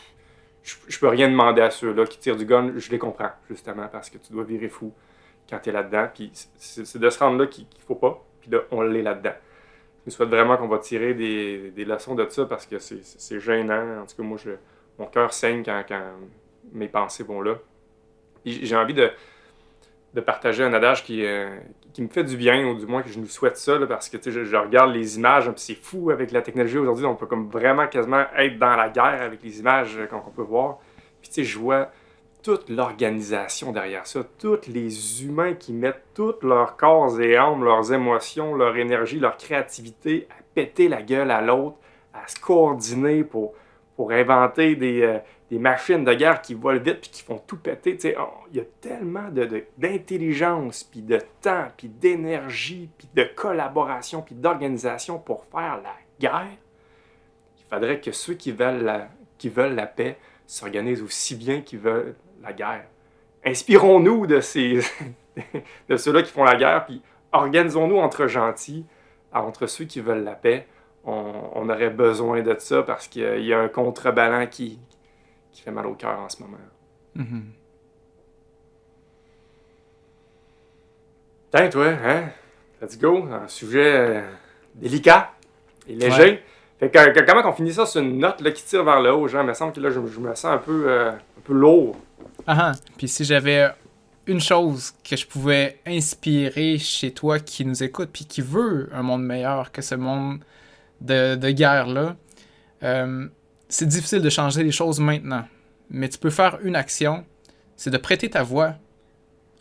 Je, 0.63 0.99
peux 0.99 1.09
rien 1.09 1.29
demander 1.29 1.61
à 1.61 1.71
ceux-là 1.71 2.07
qui 2.07 2.19
tirent 2.19 2.37
du 2.37 2.47
gun. 2.47 2.73
Je 2.77 2.91
les 2.91 2.99
comprends, 2.99 3.31
justement, 3.51 3.87
parce 3.89 4.09
que 4.09 4.19
tu 4.19 4.33
dois 4.33 4.45
virer 4.45 4.69
fou 4.69 4.95
quand 5.51 5.59
tu 5.59 5.71
es 5.71 5.73
là-dedans. 5.73 6.09
Puis 6.15 6.31
c'est 6.57 6.99
de 6.99 7.11
se 7.11 7.19
rendre 7.19 7.39
là 7.39 7.47
qu'il 7.47 7.65
ne 7.65 7.85
faut 7.87 7.97
pas. 7.97 8.25
Puis 8.41 8.51
là, 8.51 8.61
on 8.71 8.83
l'est 8.83 9.03
là-dedans. 9.03 9.35
Je 10.07 10.11
souhaite 10.11 10.29
vraiment 10.29 10.57
qu'on 10.57 10.69
va 10.69 10.79
tirer 10.79 11.15
des, 11.15 11.71
des, 11.71 11.85
leçons 11.85 12.15
de 12.15 12.27
ça 12.29 12.45
parce 12.45 12.67
que 12.67 12.79
c'est 12.79 13.41
gênant. 13.41 14.03
En 14.03 14.07
tout 14.07 14.17
cas, 14.17 14.23
moi, 14.23 14.39
je, 14.43 14.51
mon 14.99 15.07
cœur 15.07 15.33
saigne 15.33 15.65
quand 15.65 15.83
mes 16.73 16.89
pensées 16.89 17.25
vont 17.25 17.41
là. 17.41 17.55
J'ai 18.45 18.77
envie 18.77 18.95
de, 18.95 19.11
de 20.15 20.21
partager 20.21 20.63
un 20.63 20.73
adage 20.73 21.05
qui, 21.05 21.25
euh, 21.25 21.57
qui 21.93 22.03
me 22.03 22.09
fait 22.09 22.25
du 22.25 22.37
bien, 22.37 22.67
ou 22.67 22.75
du 22.75 22.87
moins 22.87 23.03
que 23.03 23.09
je 23.09 23.19
nous 23.19 23.27
souhaite 23.27 23.57
ça, 23.57 23.79
parce 23.87 24.09
que 24.09 24.19
je, 24.31 24.45
je, 24.45 24.57
regarde 24.57 24.93
les 24.93 25.17
images, 25.17 25.51
c'est 25.57 25.75
fou 25.75 26.11
avec 26.11 26.31
la 26.31 26.43
technologie 26.43 26.79
aujourd'hui, 26.79 27.07
on 27.07 27.17
peut 27.17 27.27
comme 27.27 27.49
vraiment 27.49 27.87
quasiment 27.87 28.25
être 28.37 28.59
dans 28.59 28.77
la 28.77 28.89
guerre 28.89 29.23
avec 29.23 29.43
les 29.43 29.61
images 29.61 29.97
euh, 29.97 30.07
qu'on 30.07 30.31
peut 30.31 30.43
voir. 30.43 30.79
Puis 31.23 31.45
je 31.45 31.59
vois 31.59 31.91
toute 32.43 32.69
l'organisation 32.69 33.73
derrière 33.73 34.07
ça, 34.07 34.21
tous 34.39 34.69
les 34.69 35.25
humains 35.25 35.55
qui 35.55 35.73
mettent 35.73 36.05
tout 36.15 36.35
leur 36.43 36.77
corps 36.77 37.19
et 37.19 37.37
âme, 37.37 37.65
leurs 37.65 37.93
émotions, 37.93 38.55
leur 38.55 38.77
énergie, 38.77 39.19
leur 39.19 39.39
créativité 39.39 40.29
à 40.31 40.43
péter 40.55 40.89
la 40.89 41.03
gueule 41.03 41.31
à 41.31 41.41
l'autre, 41.41 41.77
à 42.13 42.29
se 42.29 42.39
coordonner 42.39 43.25
pour, 43.25 43.55
pour 43.97 44.13
inventer 44.13 44.77
des, 44.77 45.03
euh, 45.03 45.19
des 45.55 45.61
machines 45.61 46.05
de 46.05 46.13
guerre 46.15 46.43
qui 46.43 46.55
volent 46.55 46.81
vite 46.81 47.01
puis 47.01 47.11
qui 47.11 47.23
font 47.23 47.39
tout 47.39 47.57
péter. 47.57 47.97
Il 48.51 48.57
y 48.57 48.61
a 48.61 48.65
tellement 48.81 49.29
d'intelligence, 49.79 50.85
de, 50.85 50.91
puis 50.91 51.03
de 51.03 51.21
temps, 51.41 51.69
puis 51.77 51.87
d'énergie, 51.87 52.91
puis 52.99 53.09
de 53.15 53.23
collaboration, 53.23 54.21
puis 54.21 54.35
d'organisation 54.35 55.21
pour 55.21 55.45
faire 55.45 55.81
la 55.81 55.95
guerre. 56.19 56.57
Il 57.59 57.73
faudrait 57.73 58.01
que 58.01 58.11
ceux 58.11 58.35
qui 58.35 58.51
veulent 58.51 58.83
la, 58.83 59.09
qui 59.39 59.49
veulent 59.49 59.77
la 59.77 59.87
paix 59.87 60.19
s'organisent 60.45 61.03
aussi 61.03 61.37
bien 61.37 61.61
qu'ils 61.61 61.79
veulent 61.79 62.17
la 62.43 62.53
guerre. 62.53 62.87
Inspirons-nous 63.45 64.27
de, 64.27 64.41
ceux-là 65.97 66.23
qui 66.23 66.33
font 66.33 66.45
la 66.45 66.57
guerre, 66.57 66.85
puis 66.85 67.01
organisons-nous 67.31 67.99
entre 67.99 68.27
gentils, 68.27 68.87
entre 69.33 69.69
ceux 69.69 69.85
qui 69.85 70.01
veulent 70.01 70.25
la 70.25 70.35
paix. 70.35 70.67
On, 71.05 71.69
aurait 71.69 71.91
besoin 71.91 72.43
de 72.43 72.57
ça 72.59 72.83
parce 72.83 73.07
qu'il 73.07 73.45
y 73.45 73.53
a 73.53 73.61
un 73.61 73.69
contrebalan 73.69 74.47
qui, 74.47 74.81
qui 75.55 75.63
fait 75.63 75.71
mal 75.71 75.87
au 75.87 75.95
cœur 75.95 76.19
en 76.19 76.29
ce 76.29 76.43
moment. 76.43 76.59
Mm 77.15 77.41
Tiens, 81.55 81.69
toi, 81.69 81.87
hein? 81.87 82.31
Let's 82.83 82.99
go. 82.99 83.29
Un 83.31 83.47
sujet 83.47 83.95
euh, 83.95 84.23
délicat 84.75 85.31
et 85.89 85.95
léger. 85.95 86.43
Fait 86.81 86.91
que, 86.91 87.25
comment 87.25 87.49
on 87.49 87.53
finit 87.53 87.73
ça 87.73 87.87
sur 87.87 88.01
une 88.01 88.19
note 88.19 88.41
là, 88.41 88.51
qui 88.51 88.65
tire 88.65 88.83
vers 88.83 89.01
le 89.01 89.15
haut, 89.15 89.29
genre? 89.29 89.43
Il 89.43 89.47
me 89.47 89.55
semble 89.55 89.73
que 89.73 89.79
là, 89.79 89.91
je, 89.91 90.01
me 90.01 90.35
sens 90.35 90.47
un 90.47 90.59
peu, 90.59 90.87
euh, 90.89 91.13
un 91.13 91.41
peu 91.45 91.53
lourd. 91.53 91.97
Ah, 92.49 92.57
ah 92.59 92.73
Puis 92.99 93.07
si 93.07 93.25
j'avais 93.25 93.71
une 94.27 94.41
chose 94.41 94.93
que 95.09 95.15
je 95.15 95.29
pouvais 95.29 95.79
inspirer 95.87 96.79
chez 96.79 97.13
toi 97.13 97.39
qui 97.39 97.65
nous 97.65 97.85
écoute, 97.85 98.11
puis 98.13 98.25
qui 98.25 98.41
veut 98.41 98.91
un 98.93 99.03
monde 99.03 99.23
meilleur 99.23 99.71
que 99.71 99.81
ce 99.81 99.95
monde 99.95 100.41
de, 101.01 101.37
de 101.37 101.51
guerre-là, 101.51 102.17
euh, 102.83 103.29
c'est 103.75 103.87
difficile 103.87 104.23
de 104.23 104.31
changer 104.31 104.63
les 104.63 104.71
choses 104.71 105.01
maintenant. 105.01 105.45
Mais 105.91 106.09
tu 106.09 106.17
peux 106.17 106.31
faire 106.31 106.59
une 106.63 106.77
action, 106.77 107.25
c'est 107.75 107.91
de 107.91 107.99
prêter 107.99 108.31
ta 108.31 108.45
voix 108.45 108.75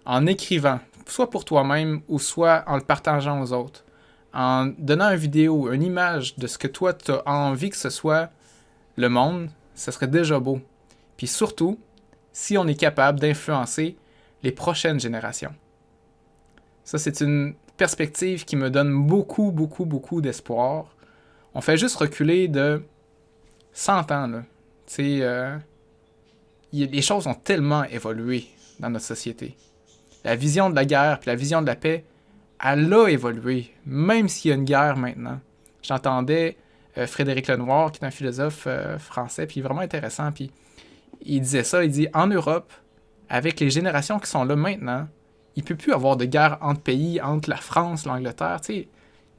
en 0.05 0.27
écrivant, 0.27 0.79
soit 1.07 1.31
pour 1.31 1.45
toi-même 1.45 2.01
ou 2.07 2.19
soit 2.19 2.63
en 2.67 2.75
le 2.75 2.83
partageant 2.83 3.41
aux 3.41 3.53
autres. 3.53 3.83
En 4.31 4.67
donnant 4.77 5.09
une 5.09 5.17
vidéo, 5.17 5.71
une 5.71 5.81
image 5.81 6.37
de 6.37 6.45
ce 6.45 6.59
que 6.59 6.67
toi 6.67 6.93
tu 6.93 7.11
as 7.11 7.23
envie 7.25 7.71
que 7.71 7.75
ce 7.75 7.89
soit 7.89 8.29
le 8.97 9.09
monde, 9.09 9.49
ça 9.73 9.91
serait 9.91 10.07
déjà 10.07 10.39
beau. 10.39 10.61
Puis 11.17 11.25
surtout, 11.25 11.79
si 12.31 12.55
on 12.55 12.67
est 12.67 12.79
capable 12.79 13.19
d'influencer 13.19 13.97
les 14.43 14.51
prochaines 14.51 14.99
générations. 14.99 15.55
Ça, 16.83 16.99
c'est 16.99 17.21
une 17.21 17.55
perspective 17.77 18.45
qui 18.45 18.57
me 18.57 18.69
donne 18.69 19.07
beaucoup, 19.07 19.51
beaucoup, 19.51 19.85
beaucoup 19.85 20.21
d'espoir. 20.21 20.95
On 21.55 21.61
fait 21.61 21.77
juste 21.77 21.95
reculer 21.95 22.47
de 22.47 22.83
100 23.73 24.11
ans, 24.11 24.27
là. 24.27 24.43
Tu 24.85 24.93
sais, 24.95 25.19
euh, 25.21 25.57
les 26.71 27.01
choses 27.01 27.27
ont 27.27 27.33
tellement 27.33 27.83
évolué 27.85 28.47
dans 28.79 28.89
notre 28.89 29.05
société. 29.05 29.55
La 30.23 30.35
vision 30.35 30.69
de 30.69 30.75
la 30.75 30.85
guerre 30.85 31.19
puis 31.19 31.29
la 31.29 31.35
vision 31.35 31.61
de 31.61 31.67
la 31.67 31.75
paix, 31.75 32.03
elle 32.63 32.93
a 32.93 33.07
évolué, 33.07 33.71
même 33.85 34.29
s'il 34.29 34.49
y 34.49 34.51
a 34.53 34.55
une 34.55 34.63
guerre 34.63 34.95
maintenant. 34.97 35.39
J'entendais 35.81 36.57
euh, 36.97 37.07
Frédéric 37.07 37.47
Lenoir, 37.47 37.91
qui 37.91 38.01
est 38.01 38.07
un 38.07 38.11
philosophe 38.11 38.63
euh, 38.67 38.97
français, 38.97 39.47
puis 39.47 39.61
vraiment 39.61 39.81
intéressant, 39.81 40.31
puis 40.31 40.51
il 41.25 41.41
disait 41.41 41.63
ça, 41.63 41.83
il 41.83 41.91
dit, 41.91 42.07
en 42.13 42.27
Europe, 42.27 42.71
avec 43.29 43.59
les 43.59 43.69
générations 43.69 44.19
qui 44.19 44.29
sont 44.29 44.45
là 44.45 44.55
maintenant, 44.55 45.07
il 45.55 45.63
peut 45.63 45.75
plus 45.75 45.93
avoir 45.93 46.17
de 46.17 46.25
guerre 46.25 46.57
entre 46.61 46.81
pays, 46.81 47.21
entre 47.21 47.49
la 47.49 47.57
France, 47.57 48.05
l'Angleterre, 48.05 48.61
tu 48.61 48.73
sais. 48.73 48.87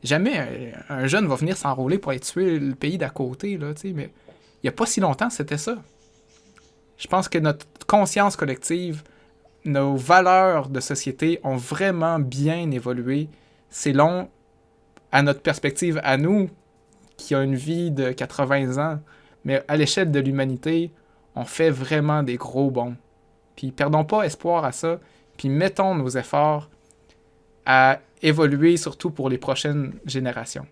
Jamais 0.03 0.75
un, 0.91 1.07
jeune 1.07 1.27
va 1.27 1.35
venir 1.35 1.57
s'enrôler 1.57 1.97
pour 1.97 2.11
aller 2.11 2.21
tuer 2.21 2.59
le 2.59 2.75
pays 2.75 2.99
d'à 2.99 3.09
côté, 3.09 3.57
là, 3.57 3.73
tu 3.73 3.89
sais, 3.89 3.95
mais 3.95 4.11
il 4.65 4.69
n'y 4.69 4.71
a 4.71 4.73
pas 4.73 4.87
si 4.87 4.99
longtemps, 4.99 5.29
c'était 5.29 5.59
ça. 5.59 5.77
Je 6.97 7.07
pense 7.07 7.29
que 7.29 7.37
notre 7.37 7.67
conscience 7.87 8.35
collective, 8.35 9.03
nos 9.67 9.95
valeurs 9.95 10.71
de 10.71 10.81
société 10.81 11.39
ont 11.45 11.57
vraiment 11.57 12.19
bien 12.19 12.71
évolué 12.71 13.29
long 13.87 14.31
à 15.13 15.21
notre 15.21 15.43
perspective, 15.43 16.01
à 16.03 16.17
nous, 16.17 16.49
qui 17.19 17.35
a 17.35 17.43
une 17.43 17.55
vie 17.55 17.91
de 17.91 18.13
80 18.13 18.79
ans. 18.79 19.01
Mais 19.45 19.63
à 19.69 19.77
l'échelle 19.77 20.11
de 20.11 20.19
l'humanité, 20.19 20.91
on 21.37 21.45
fait 21.45 21.71
vraiment 21.71 22.23
des 22.23 22.37
gros 22.37 22.71
bons. 22.71 22.97
Puis 23.57 23.71
perdons 23.71 24.05
pas 24.05 24.23
espoir 24.23 24.65
à 24.65 24.73
ça, 24.73 24.99
puis 25.37 25.51
mettons 25.51 25.95
nos 25.95 26.09
efforts 26.09 26.71
à 27.67 27.99
évoluer, 28.23 28.79
surtout 28.79 29.11
pour 29.11 29.29
les 29.29 29.39
prochaines 29.39 29.93
générations. 30.07 30.67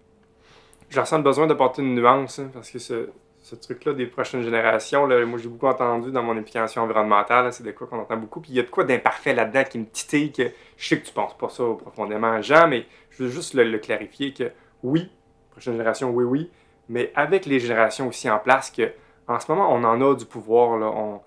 Je 0.88 0.98
ressens 0.98 1.18
le 1.18 1.24
besoin 1.24 1.46
d'apporter 1.46 1.82
une 1.82 1.94
nuance, 1.94 2.38
hein, 2.38 2.50
parce 2.54 2.70
que 2.70 2.78
ce, 2.78 3.10
ce 3.42 3.56
truc-là 3.56 3.92
des 3.92 4.06
prochaines 4.06 4.42
générations, 4.42 5.04
là, 5.06 5.24
moi 5.26 5.38
j'ai 5.38 5.48
beaucoup 5.48 5.66
entendu 5.66 6.12
dans 6.12 6.22
mon 6.22 6.36
implication 6.36 6.82
environnementale, 6.82 7.52
c'est 7.52 7.64
de 7.64 7.72
quoi 7.72 7.88
qu'on 7.88 7.98
entend 7.98 8.16
beaucoup. 8.16 8.40
Puis 8.40 8.52
il 8.52 8.56
y 8.56 8.60
a 8.60 8.62
de 8.62 8.70
quoi 8.70 8.84
d'imparfait 8.84 9.34
là-dedans 9.34 9.64
qui 9.68 9.80
me 9.80 9.84
titille, 9.84 10.32
que 10.32 10.44
je 10.76 10.88
sais 10.88 11.00
que 11.00 11.06
tu 11.06 11.12
penses 11.12 11.36
pas 11.36 11.48
ça 11.48 11.64
profondément, 11.80 12.40
Jean, 12.40 12.68
mais 12.68 12.86
je 13.10 13.24
veux 13.24 13.30
juste 13.30 13.54
le, 13.54 13.78
clarifier 13.78 14.32
que 14.32 14.52
oui, 14.84 15.10
prochaine 15.50 15.74
génération, 15.74 16.10
oui, 16.10 16.24
oui, 16.24 16.50
mais 16.88 17.12
avec 17.16 17.46
les 17.46 17.58
générations 17.58 18.08
aussi 18.08 18.30
en 18.30 18.38
place, 18.38 18.70
que 18.70 18.92
en 19.26 19.40
ce 19.40 19.50
moment, 19.50 19.72
on 19.72 19.82
en 19.84 20.00
a 20.00 20.14
du 20.14 20.24
pouvoir, 20.24 20.78
là, 20.78 20.86
on, 20.86 21.20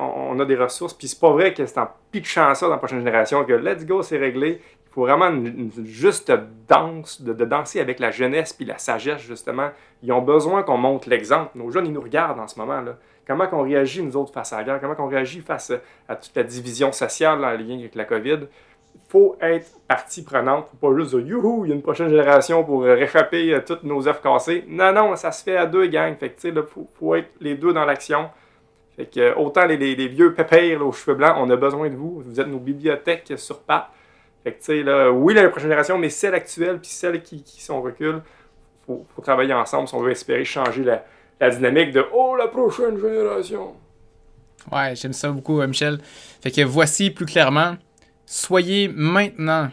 on, 0.00 0.40
a 0.40 0.44
des 0.44 0.56
ressources, 0.56 0.94
puis 0.94 1.08
c'est 1.08 1.20
pas 1.20 1.30
vrai 1.30 1.52
que 1.52 1.66
c'est 1.66 1.78
en 1.78 1.88
pitchant 2.10 2.54
ça 2.54 2.66
dans 2.66 2.72
la 2.72 2.78
prochaine 2.78 2.98
génération 2.98 3.44
que 3.44 3.52
let's 3.52 3.84
go, 3.84 4.02
c'est 4.02 4.18
réglé, 4.18 4.62
faut 4.90 5.02
vraiment 5.02 5.28
une, 5.28 5.70
juste 5.84 6.32
danse, 6.68 7.22
de, 7.22 7.32
danser 7.44 7.80
avec 7.80 8.00
la 8.00 8.10
jeunesse 8.10 8.52
puis 8.52 8.64
la 8.64 8.78
sagesse, 8.78 9.22
justement. 9.22 9.70
Ils 10.02 10.12
ont 10.12 10.22
besoin 10.22 10.62
qu'on 10.62 10.78
montre 10.78 11.08
l'exemple. 11.08 11.50
Nos 11.54 11.70
jeunes, 11.70 11.86
ils 11.86 11.92
nous 11.92 12.00
regardent 12.00 12.40
en 12.40 12.48
ce 12.48 12.58
moment. 12.58 12.80
Là. 12.80 12.96
Comment 13.26 13.46
qu'on 13.46 13.62
réagit, 13.62 14.02
nous 14.02 14.16
autres, 14.16 14.32
face 14.32 14.52
à 14.52 14.58
la 14.58 14.64
guerre? 14.64 14.80
Comment 14.80 14.96
qu'on 14.96 15.08
réagit 15.08 15.40
face 15.40 15.72
à 16.08 16.16
toute 16.16 16.34
la 16.34 16.42
division 16.42 16.90
sociale 16.90 17.44
en 17.44 17.52
lien 17.52 17.78
avec 17.78 17.94
la 17.94 18.04
COVID? 18.04 18.40
Faut 19.08 19.36
être 19.40 19.68
partie 19.86 20.24
prenante. 20.24 20.66
Faut 20.68 20.88
pas 20.88 20.96
juste 20.96 21.14
dire 21.14 21.26
Youhou, 21.26 21.64
il 21.64 21.68
y 21.68 21.72
a 21.72 21.76
une 21.76 21.82
prochaine 21.82 22.08
génération 22.08 22.64
pour 22.64 22.82
réchapper 22.82 23.54
euh, 23.54 23.60
toutes 23.64 23.84
nos 23.84 24.08
œufs 24.08 24.20
cassés. 24.20 24.64
Non, 24.66 24.92
non, 24.92 25.14
ça 25.14 25.30
se 25.30 25.44
fait 25.44 25.56
à 25.56 25.66
deux 25.66 25.86
gangs. 25.86 26.16
Fait 26.16 26.30
que, 26.30 26.40
tu 26.40 26.52
sais, 26.52 26.62
faut, 26.62 26.88
faut 26.98 27.14
être 27.14 27.30
les 27.40 27.54
deux 27.54 27.72
dans 27.72 27.84
l'action. 27.84 28.30
Fait 28.96 29.06
que, 29.06 29.36
autant 29.36 29.66
les, 29.66 29.76
les, 29.76 30.08
vieux 30.08 30.34
pépères 30.34 30.84
aux 30.84 30.92
cheveux 30.92 31.16
blancs, 31.16 31.36
on 31.38 31.48
a 31.50 31.56
besoin 31.56 31.88
de 31.88 31.94
vous. 31.94 32.22
Vous 32.26 32.40
êtes 32.40 32.48
nos 32.48 32.58
bibliothèques 32.58 33.32
sur 33.36 33.60
pattes. 33.60 33.88
Fait 34.44 34.52
que, 34.52 34.58
tu 34.58 34.64
sais, 34.64 34.82
là, 34.82 35.10
oui, 35.10 35.34
la 35.34 35.48
prochaine 35.48 35.68
génération, 35.68 35.98
mais 35.98 36.08
celle 36.08 36.34
actuelle, 36.34 36.78
puis 36.78 36.90
celle 36.90 37.22
qui, 37.22 37.42
qui 37.42 37.62
sont 37.62 37.82
recul, 37.82 38.22
il 38.22 38.86
faut, 38.86 39.06
faut, 39.14 39.22
travailler 39.22 39.52
ensemble 39.52 39.88
si 39.88 39.94
on 39.94 40.00
veut 40.00 40.12
espérer 40.12 40.44
changer 40.44 40.82
la, 40.82 41.04
la 41.40 41.50
dynamique 41.50 41.92
de 41.92 42.04
Oh, 42.12 42.36
la 42.36 42.48
prochaine 42.48 42.98
génération. 42.98 43.74
Ouais, 44.72 44.94
j'aime 44.94 45.12
ça 45.12 45.30
beaucoup, 45.30 45.60
euh, 45.60 45.66
Michel. 45.66 45.98
Fait 46.42 46.50
que 46.50 46.62
voici 46.62 47.10
plus 47.10 47.26
clairement, 47.26 47.76
soyez 48.26 48.88
maintenant 48.88 49.70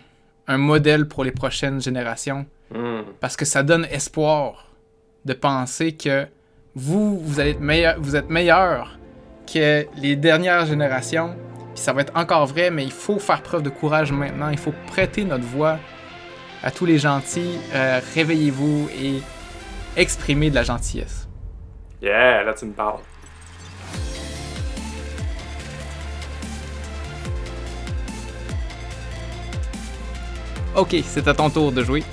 un 0.47 0.57
modèle 0.57 1.07
pour 1.07 1.23
les 1.23 1.31
prochaines 1.31 1.81
générations. 1.81 2.45
Hmm. 2.73 3.01
Parce 3.19 3.37
que 3.37 3.45
ça 3.45 3.63
donne 3.63 3.85
espoir 3.85 4.67
de 5.25 5.33
penser 5.33 5.93
que 5.93 6.25
vous, 6.75 7.19
vous, 7.19 7.39
allez 7.39 7.51
être 7.51 7.61
meilleur, 7.61 7.95
vous 7.99 8.15
êtes 8.15 8.29
meilleur 8.29 8.97
que 9.51 9.85
les 9.97 10.15
dernières 10.15 10.65
générations 10.65 11.35
ça 11.77 11.93
va 11.93 12.01
être 12.01 12.13
encore 12.15 12.45
vrai, 12.45 12.69
mais 12.71 12.83
il 12.83 12.91
faut 12.91 13.19
faire 13.19 13.41
preuve 13.41 13.63
de 13.63 13.69
courage 13.69 14.11
maintenant. 14.11 14.49
Il 14.49 14.57
faut 14.57 14.73
prêter 14.87 15.23
notre 15.23 15.45
voix 15.45 15.79
à 16.63 16.71
tous 16.71 16.85
les 16.85 16.97
gentils. 16.97 17.57
Euh, 17.73 17.99
réveillez-vous 18.15 18.89
et 18.99 19.21
exprimez 19.95 20.49
de 20.49 20.55
la 20.55 20.63
gentillesse. 20.63 21.27
Yeah, 22.01 22.43
là 22.43 22.53
tu 22.53 22.65
me 22.65 22.73
parles. 22.73 22.99
Ok, 30.75 30.95
c'est 31.03 31.27
à 31.27 31.33
ton 31.33 31.49
tour 31.49 31.71
de 31.71 31.83
jouer. 31.83 32.03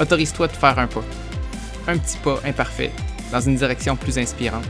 Autorise-toi 0.00 0.46
de 0.46 0.52
faire 0.52 0.78
un 0.78 0.86
pas. 0.86 1.04
Un 1.86 1.98
petit 1.98 2.16
pas 2.18 2.40
imparfait 2.44 2.90
dans 3.30 3.40
une 3.40 3.56
direction 3.56 3.96
plus 3.96 4.16
inspirante. 4.16 4.64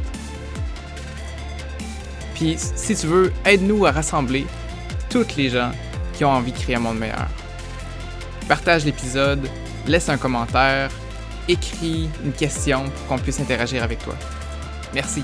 Puis 2.40 2.57
si 2.57 2.96
tu 2.96 3.07
veux, 3.07 3.33
aide-nous 3.44 3.85
à 3.85 3.90
rassembler 3.90 4.46
toutes 5.11 5.37
les 5.37 5.50
gens 5.50 5.72
qui 6.14 6.24
ont 6.24 6.31
envie 6.31 6.53
de 6.53 6.57
créer 6.57 6.76
un 6.76 6.81
monde 6.81 6.98
meilleur. 6.98 7.29
Partage 8.48 8.87
l'épisode, 8.87 9.46
laisse 9.87 10.09
un 10.09 10.16
commentaire, 10.16 10.90
écris 11.48 12.09
une 12.24 12.33
question 12.33 12.85
pour 12.85 13.07
qu'on 13.09 13.18
puisse 13.18 13.40
interagir 13.40 13.83
avec 13.83 14.03
toi. 14.03 14.14
Merci. 14.94 15.22